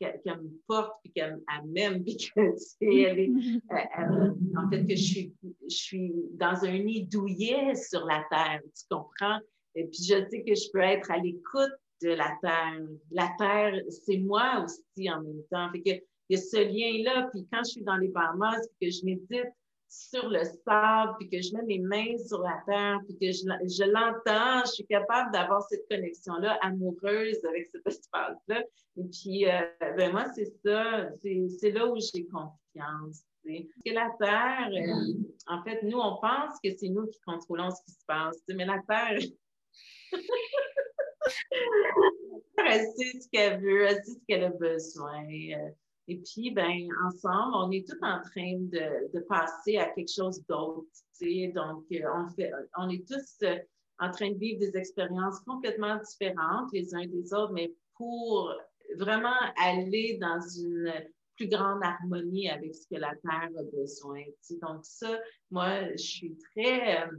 qu'elle 0.00 0.20
me 0.24 0.50
porte, 0.66 0.92
puis 1.02 1.12
qu'elle 1.12 1.40
m'aime, 1.66 2.02
puis 2.04 2.16
que, 2.16 2.40
elle 2.80 3.18
est, 3.18 3.30
en 4.56 4.70
fait, 4.70 4.86
que 4.86 4.96
je 4.96 5.02
suis, 5.02 5.34
je 5.68 5.76
suis 5.76 6.14
dans 6.32 6.64
un 6.64 6.78
nid 6.78 7.04
douillet 7.04 7.74
sur 7.74 8.04
la 8.06 8.24
terre, 8.30 8.60
tu 8.62 8.84
comprends? 8.90 9.38
Et 9.74 9.84
puis, 9.84 10.02
je 10.02 10.28
sais 10.28 10.42
que 10.42 10.54
je 10.54 10.70
peux 10.72 10.80
être 10.80 11.10
à 11.10 11.18
l'écoute 11.18 11.72
de 12.02 12.10
la 12.10 12.32
terre. 12.42 12.80
La 13.10 13.30
terre, 13.38 13.80
c'est 13.88 14.18
moi 14.18 14.64
aussi 14.64 15.10
en 15.10 15.22
même 15.22 15.42
temps. 15.50 15.70
Fait 15.72 15.82
que, 15.82 16.04
il 16.30 16.36
y 16.36 16.40
a 16.40 16.42
ce 16.42 16.56
lien-là, 16.56 17.28
puis 17.32 17.46
quand 17.50 17.60
je 17.64 17.70
suis 17.70 17.82
dans 17.82 17.96
les 17.96 18.08
puis 18.10 18.88
que 18.88 18.94
je 18.94 19.04
médite 19.04 19.52
sur 19.88 20.28
le 20.28 20.42
sable, 20.44 21.14
puis 21.18 21.30
que 21.30 21.40
je 21.40 21.54
mets 21.54 21.62
mes 21.62 21.78
mains 21.78 22.18
sur 22.18 22.42
la 22.42 22.62
terre, 22.66 23.00
puis 23.06 23.16
que 23.18 23.32
je, 23.32 23.42
je 23.42 23.90
l'entends, 23.90 24.64
je 24.66 24.72
suis 24.72 24.86
capable 24.86 25.32
d'avoir 25.32 25.62
cette 25.62 25.88
connexion-là 25.88 26.58
amoureuse 26.60 27.42
avec 27.44 27.68
cet 27.72 27.86
espace-là. 27.86 28.62
Et 28.96 29.04
puis, 29.04 29.48
euh, 29.48 29.60
ben 29.96 30.12
moi, 30.12 30.26
c'est 30.34 30.52
ça, 30.64 31.08
c'est 31.22 31.70
là 31.70 31.86
où 31.86 31.96
j'ai 31.96 32.26
confiance. 32.26 33.24
Parce 33.44 33.82
que 33.84 33.92
la 33.92 34.10
Terre, 34.20 34.68
euh, 34.72 35.14
en 35.46 35.62
fait, 35.62 35.82
nous, 35.82 35.98
on 35.98 36.18
pense 36.20 36.58
que 36.62 36.70
c'est 36.76 36.90
nous 36.90 37.06
qui 37.06 37.18
contrôlons 37.20 37.70
ce 37.70 37.82
qui 37.84 37.92
se 37.92 38.04
passe, 38.06 38.36
mais 38.48 38.66
la 38.66 38.82
Terre, 38.86 39.18
elle 42.58 42.86
sait 42.96 43.20
ce 43.20 43.28
qu'elle 43.32 43.60
veut, 43.62 43.86
elle 43.86 44.04
sait 44.04 44.12
ce 44.12 44.26
qu'elle 44.26 44.44
a 44.44 44.50
besoin. 44.50 45.24
Et 46.08 46.16
puis, 46.16 46.50
ben, 46.50 46.88
ensemble, 47.04 47.54
on 47.54 47.70
est 47.70 47.86
tous 47.86 47.98
en 48.02 48.20
train 48.22 48.54
de, 48.58 49.12
de 49.12 49.20
passer 49.28 49.76
à 49.76 49.90
quelque 49.90 50.10
chose 50.10 50.42
d'autre. 50.48 50.88
Donc, 51.20 51.84
euh, 51.92 52.00
on, 52.16 52.28
fait, 52.30 52.50
on 52.78 52.88
est 52.88 53.06
tous 53.06 53.42
euh, 53.42 53.56
en 53.98 54.10
train 54.10 54.30
de 54.30 54.38
vivre 54.38 54.58
des 54.58 54.74
expériences 54.76 55.40
complètement 55.40 55.96
différentes 55.96 56.72
les 56.72 56.94
uns 56.94 57.06
des 57.06 57.34
autres, 57.34 57.52
mais 57.52 57.74
pour 57.96 58.54
vraiment 58.96 59.36
aller 59.62 60.16
dans 60.18 60.40
une 60.40 60.92
plus 61.36 61.48
grande 61.48 61.82
harmonie 61.82 62.48
avec 62.48 62.74
ce 62.74 62.86
que 62.88 62.98
la 62.98 63.14
Terre 63.16 63.50
a 63.58 63.62
besoin. 63.76 64.22
Donc, 64.62 64.84
ça, 64.84 65.18
moi, 65.50 65.90
je 65.92 65.96
suis 66.02 66.38
très. 66.52 67.02
Euh, 67.02 67.10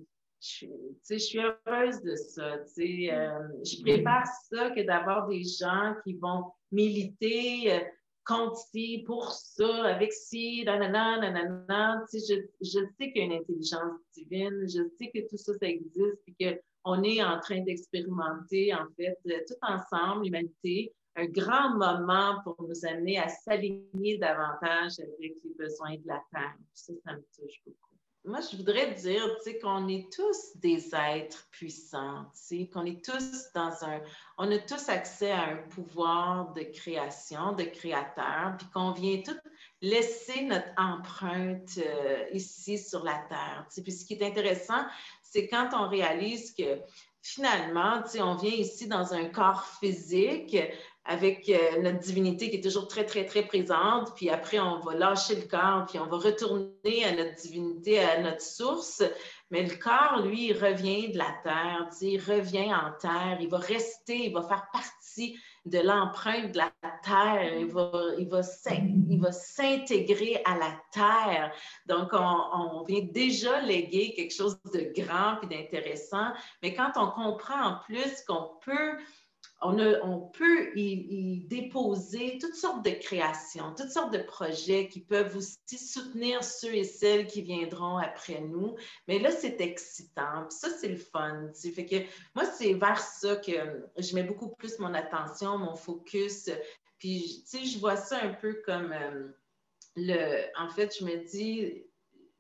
je, 0.41 0.67
je, 1.07 1.17
suis 1.17 1.39
heureuse 1.39 2.01
de 2.01 2.15
ça. 2.15 2.57
je 2.77 3.81
préfère 3.81 4.23
ça 4.49 4.69
que 4.71 4.81
d'avoir 4.85 5.27
des 5.27 5.43
gens 5.43 5.93
qui 6.05 6.13
vont 6.13 6.45
militer 6.71 7.81
compte 8.29 8.55
ci 8.71 9.03
pour 9.05 9.31
ça, 9.31 9.85
avec 9.85 10.13
ci, 10.13 10.63
nanana, 10.63 11.17
nanana. 11.17 12.03
Tu 12.09 12.19
sais, 12.19 12.35
je, 12.61 12.65
je 12.65 12.79
sais 12.97 13.11
qu'il 13.11 13.17
y 13.17 13.21
a 13.21 13.25
une 13.25 13.41
intelligence 13.41 13.99
divine, 14.13 14.67
je 14.67 14.87
sais 14.97 15.09
que 15.13 15.27
tout 15.27 15.37
ça, 15.37 15.53
ça 15.59 15.67
existe, 15.67 16.21
et 16.27 16.61
qu'on 16.83 17.03
est 17.03 17.23
en 17.23 17.39
train 17.39 17.61
d'expérimenter, 17.61 18.73
en 18.73 18.85
fait, 18.95 19.17
tout 19.47 19.55
ensemble, 19.61 20.25
l'humanité, 20.25 20.93
un 21.15 21.25
grand 21.25 21.75
moment 21.75 22.39
pour 22.43 22.55
nous 22.61 22.85
amener 22.85 23.17
à 23.17 23.27
s'aligner 23.27 24.17
davantage 24.19 24.99
avec 24.99 25.35
les 25.43 25.53
besoins 25.57 25.95
de 25.97 26.07
la 26.07 26.21
Terre. 26.31 26.55
Ça, 26.73 26.93
ça 27.03 27.13
me 27.13 27.23
touche 27.35 27.61
beaucoup 27.65 27.88
moi, 28.25 28.39
je 28.41 28.57
voudrais 28.57 28.91
dire, 28.91 29.23
qu'on 29.61 29.87
est 29.87 30.11
tous 30.11 30.55
des 30.55 30.93
êtres 30.93 31.47
puissants, 31.51 32.25
qu'on 32.73 32.85
est 32.85 33.03
tous 33.03 33.51
dans 33.55 33.83
un, 33.83 34.01
on 34.37 34.51
a 34.51 34.57
tous 34.59 34.89
accès 34.89 35.31
à 35.31 35.51
un 35.51 35.57
pouvoir 35.69 36.53
de 36.53 36.63
création, 36.63 37.53
de 37.53 37.63
créateur, 37.63 38.55
puis 38.57 38.67
qu'on 38.73 38.91
vient 38.91 39.21
tout 39.21 39.37
laisser 39.81 40.43
notre 40.43 40.69
empreinte 40.77 41.77
euh, 41.77 42.25
ici 42.33 42.77
sur 42.77 43.03
la 43.03 43.17
Terre. 43.29 43.65
Tu 43.69 43.75
sais. 43.75 43.83
Puis 43.83 43.91
ce 43.93 44.05
qui 44.05 44.13
est 44.15 44.25
intéressant, 44.25 44.85
c'est 45.21 45.47
quand 45.47 45.69
on 45.73 45.87
réalise 45.87 46.53
que 46.53 46.81
finalement, 47.21 48.01
on 48.19 48.35
vient 48.35 48.51
ici 48.51 48.87
dans 48.87 49.13
un 49.13 49.25
corps 49.25 49.65
physique 49.79 50.57
avec 51.05 51.49
euh, 51.49 51.81
notre 51.81 51.99
divinité 51.99 52.49
qui 52.49 52.57
est 52.57 52.63
toujours 52.63 52.87
très, 52.87 53.05
très, 53.05 53.25
très 53.25 53.43
présente. 53.43 54.15
Puis 54.15 54.29
après, 54.29 54.59
on 54.59 54.79
va 54.79 54.93
lâcher 54.93 55.35
le 55.35 55.47
corps, 55.47 55.85
puis 55.87 55.99
on 55.99 56.05
va 56.05 56.17
retourner 56.17 57.05
à 57.05 57.15
notre 57.15 57.35
divinité, 57.35 57.99
à 57.99 58.21
notre 58.21 58.41
source. 58.41 59.03
Mais 59.51 59.63
le 59.63 59.75
corps, 59.75 60.21
lui, 60.23 60.49
il 60.49 60.53
revient 60.53 61.09
de 61.09 61.17
la 61.17 61.33
terre, 61.43 61.89
tu 61.97 62.05
il 62.05 62.19
revient 62.19 62.71
en 62.73 62.91
terre, 62.99 63.37
il 63.39 63.49
va 63.49 63.57
rester, 63.57 64.25
il 64.27 64.33
va 64.33 64.43
faire 64.43 64.67
partie 64.71 65.39
de 65.65 65.79
l'empreinte 65.79 66.51
de 66.51 66.57
la 66.57 66.71
terre, 67.03 67.57
il 67.57 67.67
va, 67.67 67.91
il 68.17 68.27
va, 68.29 68.41
il 69.09 69.19
va 69.19 69.31
s'intégrer 69.31 70.41
à 70.45 70.57
la 70.57 70.79
terre. 70.91 71.51
Donc, 71.87 72.09
on, 72.13 72.77
on, 72.79 72.83
vient 72.83 73.05
déjà 73.11 73.61
léguer 73.61 74.13
quelque 74.15 74.33
chose 74.33 74.59
de 74.73 74.91
grand 74.95 75.37
puis 75.37 75.49
d'intéressant. 75.49 76.31
Mais 76.61 76.73
quand 76.73 76.91
on 76.95 77.07
comprend 77.07 77.61
en 77.61 77.75
plus 77.85 78.23
qu'on 78.27 78.51
peut 78.63 78.97
on, 79.61 80.31
peut 80.33 80.71
y, 80.77 81.45
déposer 81.47 82.37
toutes 82.39 82.55
sortes 82.55 82.85
de 82.85 82.91
créations, 82.91 83.73
toutes 83.75 83.91
sortes 83.91 84.13
de 84.13 84.19
projets 84.19 84.87
qui 84.87 85.01
peuvent 85.01 85.35
aussi 85.35 85.77
soutenir 85.77 86.43
ceux 86.43 86.73
et 86.75 86.83
celles 86.83 87.27
qui 87.27 87.41
viendront 87.41 87.97
après 87.97 88.41
nous. 88.41 88.75
Mais 89.07 89.19
là, 89.19 89.31
c'est 89.31 89.59
excitant. 89.59 90.49
ça, 90.49 90.69
c'est 90.69 90.87
le 90.87 90.97
fun. 90.97 91.51
Fait 91.53 91.85
que 91.85 91.95
moi, 92.35 92.45
c'est 92.45 92.73
vers 92.73 92.99
ça 92.99 93.35
que 93.35 93.51
je 93.97 94.15
mets 94.15 94.23
beaucoup 94.23 94.49
plus 94.49 94.79
mon 94.79 94.93
attention, 94.93 95.57
mon 95.57 95.75
focus. 95.75 96.49
Puis, 96.97 97.43
tu 97.49 97.57
sais, 97.57 97.65
je 97.65 97.79
vois 97.79 97.97
ça 97.97 98.21
un 98.21 98.33
peu 98.33 98.61
comme 98.65 98.93
euh, 98.93 99.27
le. 99.95 100.45
En 100.57 100.69
fait, 100.69 100.95
je 100.97 101.05
me 101.05 101.17
dis, 101.29 101.85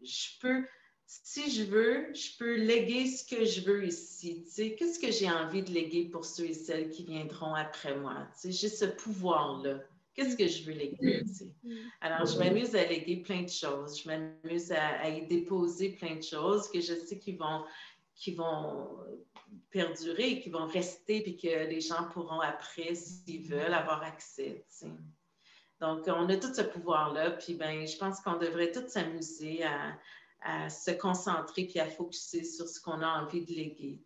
je 0.01 0.39
peux 0.41 0.65
si 1.11 1.49
je 1.49 1.63
veux, 1.63 2.13
je 2.13 2.37
peux 2.37 2.55
léguer 2.55 3.07
ce 3.07 3.25
que 3.25 3.43
je 3.43 3.61
veux 3.61 3.83
ici. 3.83 4.45
Qu'est-ce 4.55 4.99
que 4.99 5.11
j'ai 5.11 5.27
envie 5.27 5.63
de 5.63 5.71
léguer 5.71 6.05
pour 6.05 6.23
ceux 6.23 6.45
et 6.45 6.53
celles 6.53 6.89
qui 6.89 7.03
viendront 7.03 7.55
après 7.55 7.97
moi? 7.97 8.27
J'ai 8.43 8.69
ce 8.69 8.85
pouvoir-là. 8.85 9.79
Qu'est-ce 10.13 10.37
que 10.37 10.47
je 10.47 10.63
veux 10.65 10.73
léguer? 10.73 11.23
Mm. 11.63 11.75
Alors, 12.01 12.27
je 12.27 12.37
m'amuse 12.37 12.75
à 12.75 12.85
léguer 12.85 13.23
plein 13.23 13.41
de 13.41 13.49
choses. 13.49 14.03
Je 14.03 14.07
m'amuse 14.07 14.71
à, 14.71 15.09
y 15.09 15.25
déposer 15.25 15.93
plein 15.93 16.15
de 16.15 16.21
choses 16.21 16.69
que 16.69 16.79
je 16.79 16.93
sais 16.93 17.17
qui 17.17 17.31
vont, 17.31 17.63
qui 18.13 18.35
vont 18.35 18.99
perdurer, 19.71 20.39
qui 20.41 20.51
vont 20.51 20.67
rester, 20.67 21.23
puis 21.23 21.37
que 21.37 21.47
les 21.47 21.81
gens 21.81 22.03
pourront 22.13 22.41
après, 22.41 22.93
s'ils 22.93 23.47
veulent, 23.47 23.73
avoir 23.73 24.03
accès. 24.03 24.63
Donc, 25.81 26.03
on 26.05 26.29
a 26.29 26.37
tout 26.37 26.53
ce 26.53 26.61
pouvoir-là, 26.61 27.31
puis 27.31 27.55
ben, 27.55 27.87
je 27.87 27.97
pense 27.97 28.19
qu'on 28.21 28.37
devrait 28.37 28.71
tous 28.71 28.87
s'amuser 28.89 29.63
à, 29.63 29.97
à 30.41 30.69
se 30.69 30.91
concentrer 30.91 31.65
puis 31.65 31.79
à 31.79 31.85
focuser 31.85 32.43
sur 32.43 32.67
ce 32.67 32.79
qu'on 32.79 33.01
a 33.01 33.23
envie 33.23 33.43
de 33.43 33.51
léguer. 33.51 33.99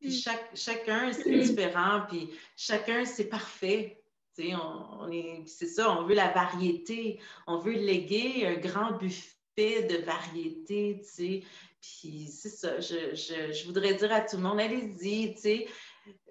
Puis 0.00 0.08
mm. 0.08 0.12
chaque, 0.12 0.56
chacun, 0.56 1.12
c'est 1.12 1.30
différent, 1.30 2.02
puis 2.08 2.30
chacun, 2.56 3.04
c'est 3.04 3.28
parfait. 3.28 3.98
On, 4.38 5.00
on 5.00 5.10
est, 5.10 5.44
c'est 5.46 5.66
ça, 5.66 5.90
on 5.98 6.04
veut 6.04 6.14
la 6.14 6.30
variété, 6.32 7.20
on 7.46 7.58
veut 7.58 7.72
léguer 7.72 8.46
un 8.46 8.54
grand 8.54 8.92
buffet 8.96 9.36
de 9.82 10.04
variété, 10.04 11.02
tu 11.02 11.08
sais. 11.08 11.42
Puis 11.82 12.28
c'est 12.30 12.48
ça, 12.48 12.80
je, 12.80 13.14
je, 13.14 13.66
voudrais 13.66 13.94
dire 13.94 14.12
à 14.12 14.20
tout 14.20 14.36
le 14.36 14.42
monde, 14.42 14.60
allez-y, 14.60 15.34
tu 15.34 15.40
sais, 15.40 15.68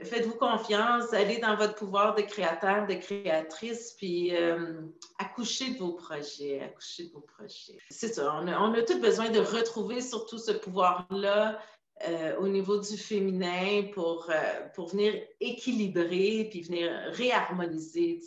faites-vous 0.04 0.36
confiance, 0.36 1.14
allez 1.14 1.38
dans 1.38 1.56
votre 1.56 1.76
pouvoir 1.76 2.16
de 2.16 2.22
créateur, 2.22 2.88
de 2.88 2.96
créatrice, 2.96 3.94
puis 3.98 4.36
euh, 4.36 4.82
accouchez 5.18 5.74
de 5.74 5.80
vos 5.80 5.94
projets, 5.94 6.62
accouchez 6.62 7.08
de 7.08 7.12
vos 7.14 7.22
projets. 7.22 7.78
C'est 7.90 8.14
ça, 8.14 8.40
on 8.42 8.48
a, 8.48 8.60
on 8.60 8.74
a 8.74 8.82
tout 8.84 9.00
besoin 9.00 9.30
de 9.30 9.40
retrouver 9.40 10.02
surtout 10.02 10.38
ce 10.38 10.52
pouvoir-là 10.52 11.60
euh, 12.08 12.36
au 12.38 12.48
niveau 12.48 12.80
du 12.80 12.98
féminin 12.98 13.84
pour, 13.94 14.28
euh, 14.30 14.68
pour 14.74 14.90
venir 14.90 15.14
équilibrer 15.40 16.48
puis 16.50 16.62
venir 16.62 16.92
réharmoniser. 17.12 18.22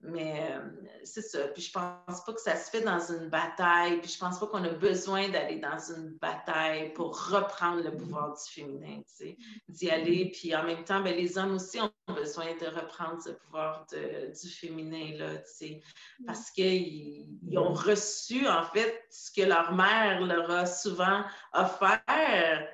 Mais 0.00 0.52
euh, 0.52 0.60
c'est 1.02 1.22
ça. 1.22 1.48
Puis 1.48 1.62
je 1.62 1.72
pense 1.72 2.24
pas 2.24 2.32
que 2.32 2.40
ça 2.40 2.54
se 2.54 2.70
fait 2.70 2.82
dans 2.82 3.00
une 3.00 3.28
bataille. 3.28 4.00
Puis 4.00 4.12
je 4.12 4.18
pense 4.18 4.38
pas 4.38 4.46
qu'on 4.46 4.62
a 4.62 4.68
besoin 4.68 5.28
d'aller 5.28 5.56
dans 5.56 5.78
une 5.78 6.16
bataille 6.20 6.92
pour 6.92 7.30
reprendre 7.30 7.82
le 7.82 7.96
pouvoir 7.96 8.32
du 8.32 8.52
féminin, 8.52 8.98
tu 8.98 9.26
sais, 9.26 9.36
d'y 9.68 9.90
aller. 9.90 10.30
Puis 10.30 10.54
en 10.54 10.62
même 10.62 10.84
temps, 10.84 11.00
ben, 11.02 11.16
les 11.16 11.36
hommes 11.36 11.56
aussi 11.56 11.80
ont 11.80 11.90
besoin 12.14 12.46
de 12.60 12.66
reprendre 12.66 13.20
ce 13.20 13.30
pouvoir 13.30 13.86
du 13.90 14.48
féminin, 14.48 15.16
là, 15.18 15.36
tu 15.38 15.52
sais, 15.52 15.80
parce 16.26 16.50
qu'ils 16.50 17.26
ont 17.56 17.72
reçu, 17.72 18.46
en 18.46 18.64
fait, 18.66 19.04
ce 19.10 19.32
que 19.32 19.46
leur 19.46 19.72
mère 19.72 20.20
leur 20.20 20.48
a 20.50 20.66
souvent 20.66 21.24
offert 21.52 22.68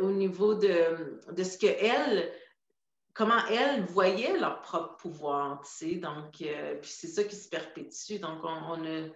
au 0.00 0.10
niveau 0.10 0.54
de, 0.54 1.20
de 1.30 1.44
ce 1.44 1.58
qu'elles 1.58 2.32
comment 3.16 3.44
elles 3.46 3.84
voyaient 3.86 4.38
leur 4.38 4.60
propre 4.60 4.96
pouvoir, 4.96 5.62
tu 5.62 5.70
sais. 5.70 5.94
Donc, 5.96 6.42
euh, 6.42 6.74
puis 6.80 6.90
c'est 6.90 7.08
ça 7.08 7.24
qui 7.24 7.34
se 7.34 7.48
perpétue. 7.48 8.18
Donc, 8.20 8.44
on, 8.44 8.84
a. 8.84 8.88
Euh, 8.88 9.12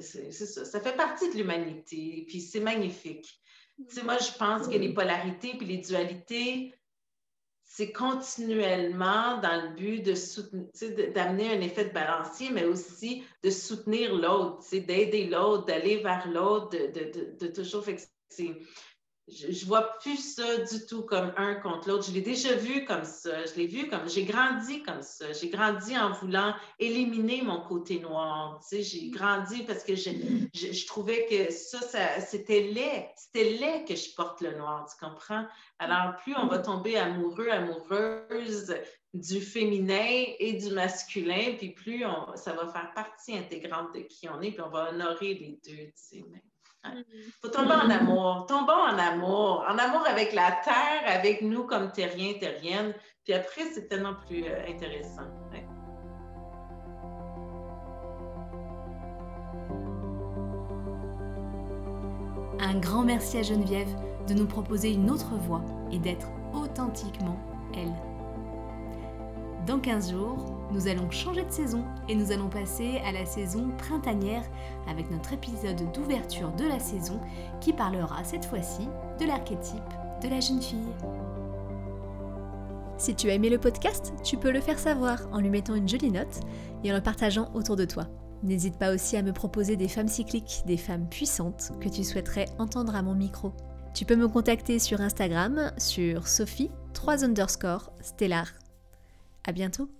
c'est 0.00 0.32
ça. 0.32 0.64
Ça 0.64 0.80
fait 0.80 0.96
partie 0.96 1.30
de 1.30 1.36
l'humanité, 1.36 2.24
puis 2.26 2.40
c'est 2.40 2.60
magnifique. 2.60 3.28
Tu 3.88 3.94
sais, 3.94 4.02
moi, 4.02 4.16
je 4.18 4.32
pense 4.38 4.68
que 4.68 4.76
les 4.76 4.92
polarités 4.94 5.54
puis 5.56 5.66
les 5.66 5.78
dualités, 5.78 6.74
c'est 7.64 7.92
continuellement 7.92 9.38
dans 9.38 9.62
le 9.62 9.74
but 9.74 10.02
de 10.02 11.12
d'amener 11.12 11.56
un 11.56 11.60
effet 11.60 11.84
de 11.84 11.92
balancier, 11.92 12.50
mais 12.50 12.64
aussi 12.64 13.22
de 13.44 13.50
soutenir 13.50 14.14
l'autre, 14.14 14.64
d'aider 14.70 15.26
l'autre, 15.26 15.66
d'aller 15.66 15.98
vers 15.98 16.26
l'autre, 16.28 16.70
de, 16.70 16.86
de, 16.86 17.36
de, 17.38 17.46
toujours. 17.52 17.84
Fait 17.84 17.96
je, 19.30 19.66
vois 19.66 19.98
plus 19.98 20.16
ça 20.16 20.58
du 20.58 20.86
tout 20.86 21.02
comme 21.02 21.32
un 21.36 21.54
contre 21.56 21.88
l'autre. 21.88 22.06
Je 22.08 22.12
l'ai 22.12 22.20
déjà 22.20 22.54
vu 22.54 22.84
comme 22.84 23.04
ça. 23.04 23.44
Je 23.46 23.54
l'ai 23.54 23.66
vu 23.66 23.88
comme, 23.88 24.08
j'ai 24.08 24.24
grandi 24.24 24.82
comme 24.82 25.02
ça. 25.02 25.32
J'ai 25.32 25.48
grandi 25.48 25.96
en 25.96 26.12
voulant 26.12 26.54
éliminer 26.78 27.42
mon 27.42 27.60
côté 27.62 28.00
noir. 28.00 28.60
Tu 28.60 28.76
sais, 28.76 28.82
j'ai 28.82 29.10
grandi 29.10 29.62
parce 29.62 29.84
que 29.84 29.94
je, 29.94 30.10
je, 30.52 30.86
trouvais 30.86 31.26
que 31.26 31.52
ça, 31.52 31.80
ça 31.80 32.20
c'était 32.20 32.62
laid. 32.62 33.08
C'était 33.16 33.50
laid 33.50 33.84
que 33.86 33.94
je 33.94 34.14
porte 34.14 34.40
le 34.40 34.56
noir, 34.56 34.86
tu 34.90 35.04
comprends? 35.04 35.46
Alors, 35.78 36.16
plus 36.16 36.34
on 36.36 36.46
va 36.46 36.58
tomber 36.58 36.96
amoureux, 36.96 37.48
amoureuse 37.48 38.74
du 39.14 39.40
féminin 39.40 40.24
et 40.38 40.52
du 40.54 40.70
masculin, 40.70 41.54
puis 41.58 41.70
plus 41.70 42.04
on, 42.04 42.36
ça 42.36 42.52
va 42.52 42.68
faire 42.68 42.92
partie 42.94 43.36
intégrante 43.36 43.94
de 43.94 44.00
qui 44.00 44.28
on 44.28 44.40
est, 44.40 44.52
puis 44.52 44.60
on 44.60 44.70
va 44.70 44.90
honorer 44.90 45.34
les 45.34 45.58
deux, 45.64 45.86
tu 45.86 45.92
sais. 45.94 46.24
Il 46.84 47.32
faut 47.42 47.48
tomber 47.48 47.72
en 47.72 47.90
amour. 47.90 48.46
Tombons 48.48 48.72
en 48.72 48.98
amour. 48.98 49.64
En 49.68 49.76
amour 49.78 50.06
avec 50.06 50.32
la 50.32 50.52
terre, 50.64 51.02
avec 51.06 51.42
nous 51.42 51.64
comme 51.64 51.92
terriens, 51.92 52.34
terriennes. 52.38 52.94
Puis 53.24 53.34
après, 53.34 53.62
c'est 53.72 53.88
tellement 53.88 54.14
plus 54.26 54.44
euh, 54.44 54.66
intéressant. 54.68 55.28
Un 62.62 62.78
grand 62.78 63.02
merci 63.02 63.38
à 63.38 63.42
Geneviève 63.42 63.88
de 64.28 64.34
nous 64.34 64.46
proposer 64.46 64.92
une 64.92 65.10
autre 65.10 65.34
voix 65.34 65.62
et 65.90 65.98
d'être 65.98 66.28
authentiquement 66.52 67.38
elle. 67.74 68.09
Dans 69.66 69.78
15 69.78 70.12
jours, 70.12 70.58
nous 70.72 70.88
allons 70.88 71.10
changer 71.10 71.44
de 71.44 71.50
saison 71.50 71.84
et 72.08 72.14
nous 72.14 72.32
allons 72.32 72.48
passer 72.48 72.98
à 73.04 73.12
la 73.12 73.26
saison 73.26 73.70
printanière 73.76 74.44
avec 74.88 75.10
notre 75.10 75.34
épisode 75.34 75.92
d'ouverture 75.92 76.50
de 76.52 76.64
la 76.64 76.78
saison 76.78 77.20
qui 77.60 77.72
parlera 77.72 78.24
cette 78.24 78.46
fois-ci 78.46 78.88
de 79.20 79.26
l'archétype 79.26 79.76
de 80.22 80.28
la 80.28 80.40
jeune 80.40 80.62
fille. 80.62 80.78
Si 82.96 83.14
tu 83.14 83.28
as 83.30 83.34
aimé 83.34 83.50
le 83.50 83.58
podcast, 83.58 84.14
tu 84.24 84.38
peux 84.38 84.50
le 84.50 84.60
faire 84.60 84.78
savoir 84.78 85.20
en 85.32 85.40
lui 85.40 85.50
mettant 85.50 85.74
une 85.74 85.88
jolie 85.88 86.10
note 86.10 86.40
et 86.82 86.92
en 86.92 86.96
le 86.96 87.02
partageant 87.02 87.50
autour 87.54 87.76
de 87.76 87.84
toi. 87.84 88.06
N'hésite 88.42 88.78
pas 88.78 88.94
aussi 88.94 89.16
à 89.18 89.22
me 89.22 89.32
proposer 89.32 89.76
des 89.76 89.88
femmes 89.88 90.08
cycliques, 90.08 90.62
des 90.66 90.78
femmes 90.78 91.08
puissantes 91.08 91.72
que 91.80 91.90
tu 91.90 92.02
souhaiterais 92.02 92.46
entendre 92.58 92.94
à 92.94 93.02
mon 93.02 93.14
micro. 93.14 93.52
Tu 93.92 94.06
peux 94.06 94.16
me 94.16 94.28
contacter 94.28 94.78
sur 94.78 95.00
Instagram 95.02 95.72
sur 95.76 96.28
Sophie 96.28 96.70
3 96.94 97.24
underscore 97.24 97.92
stellar. 98.00 98.59
À 99.44 99.52
bientôt 99.52 99.90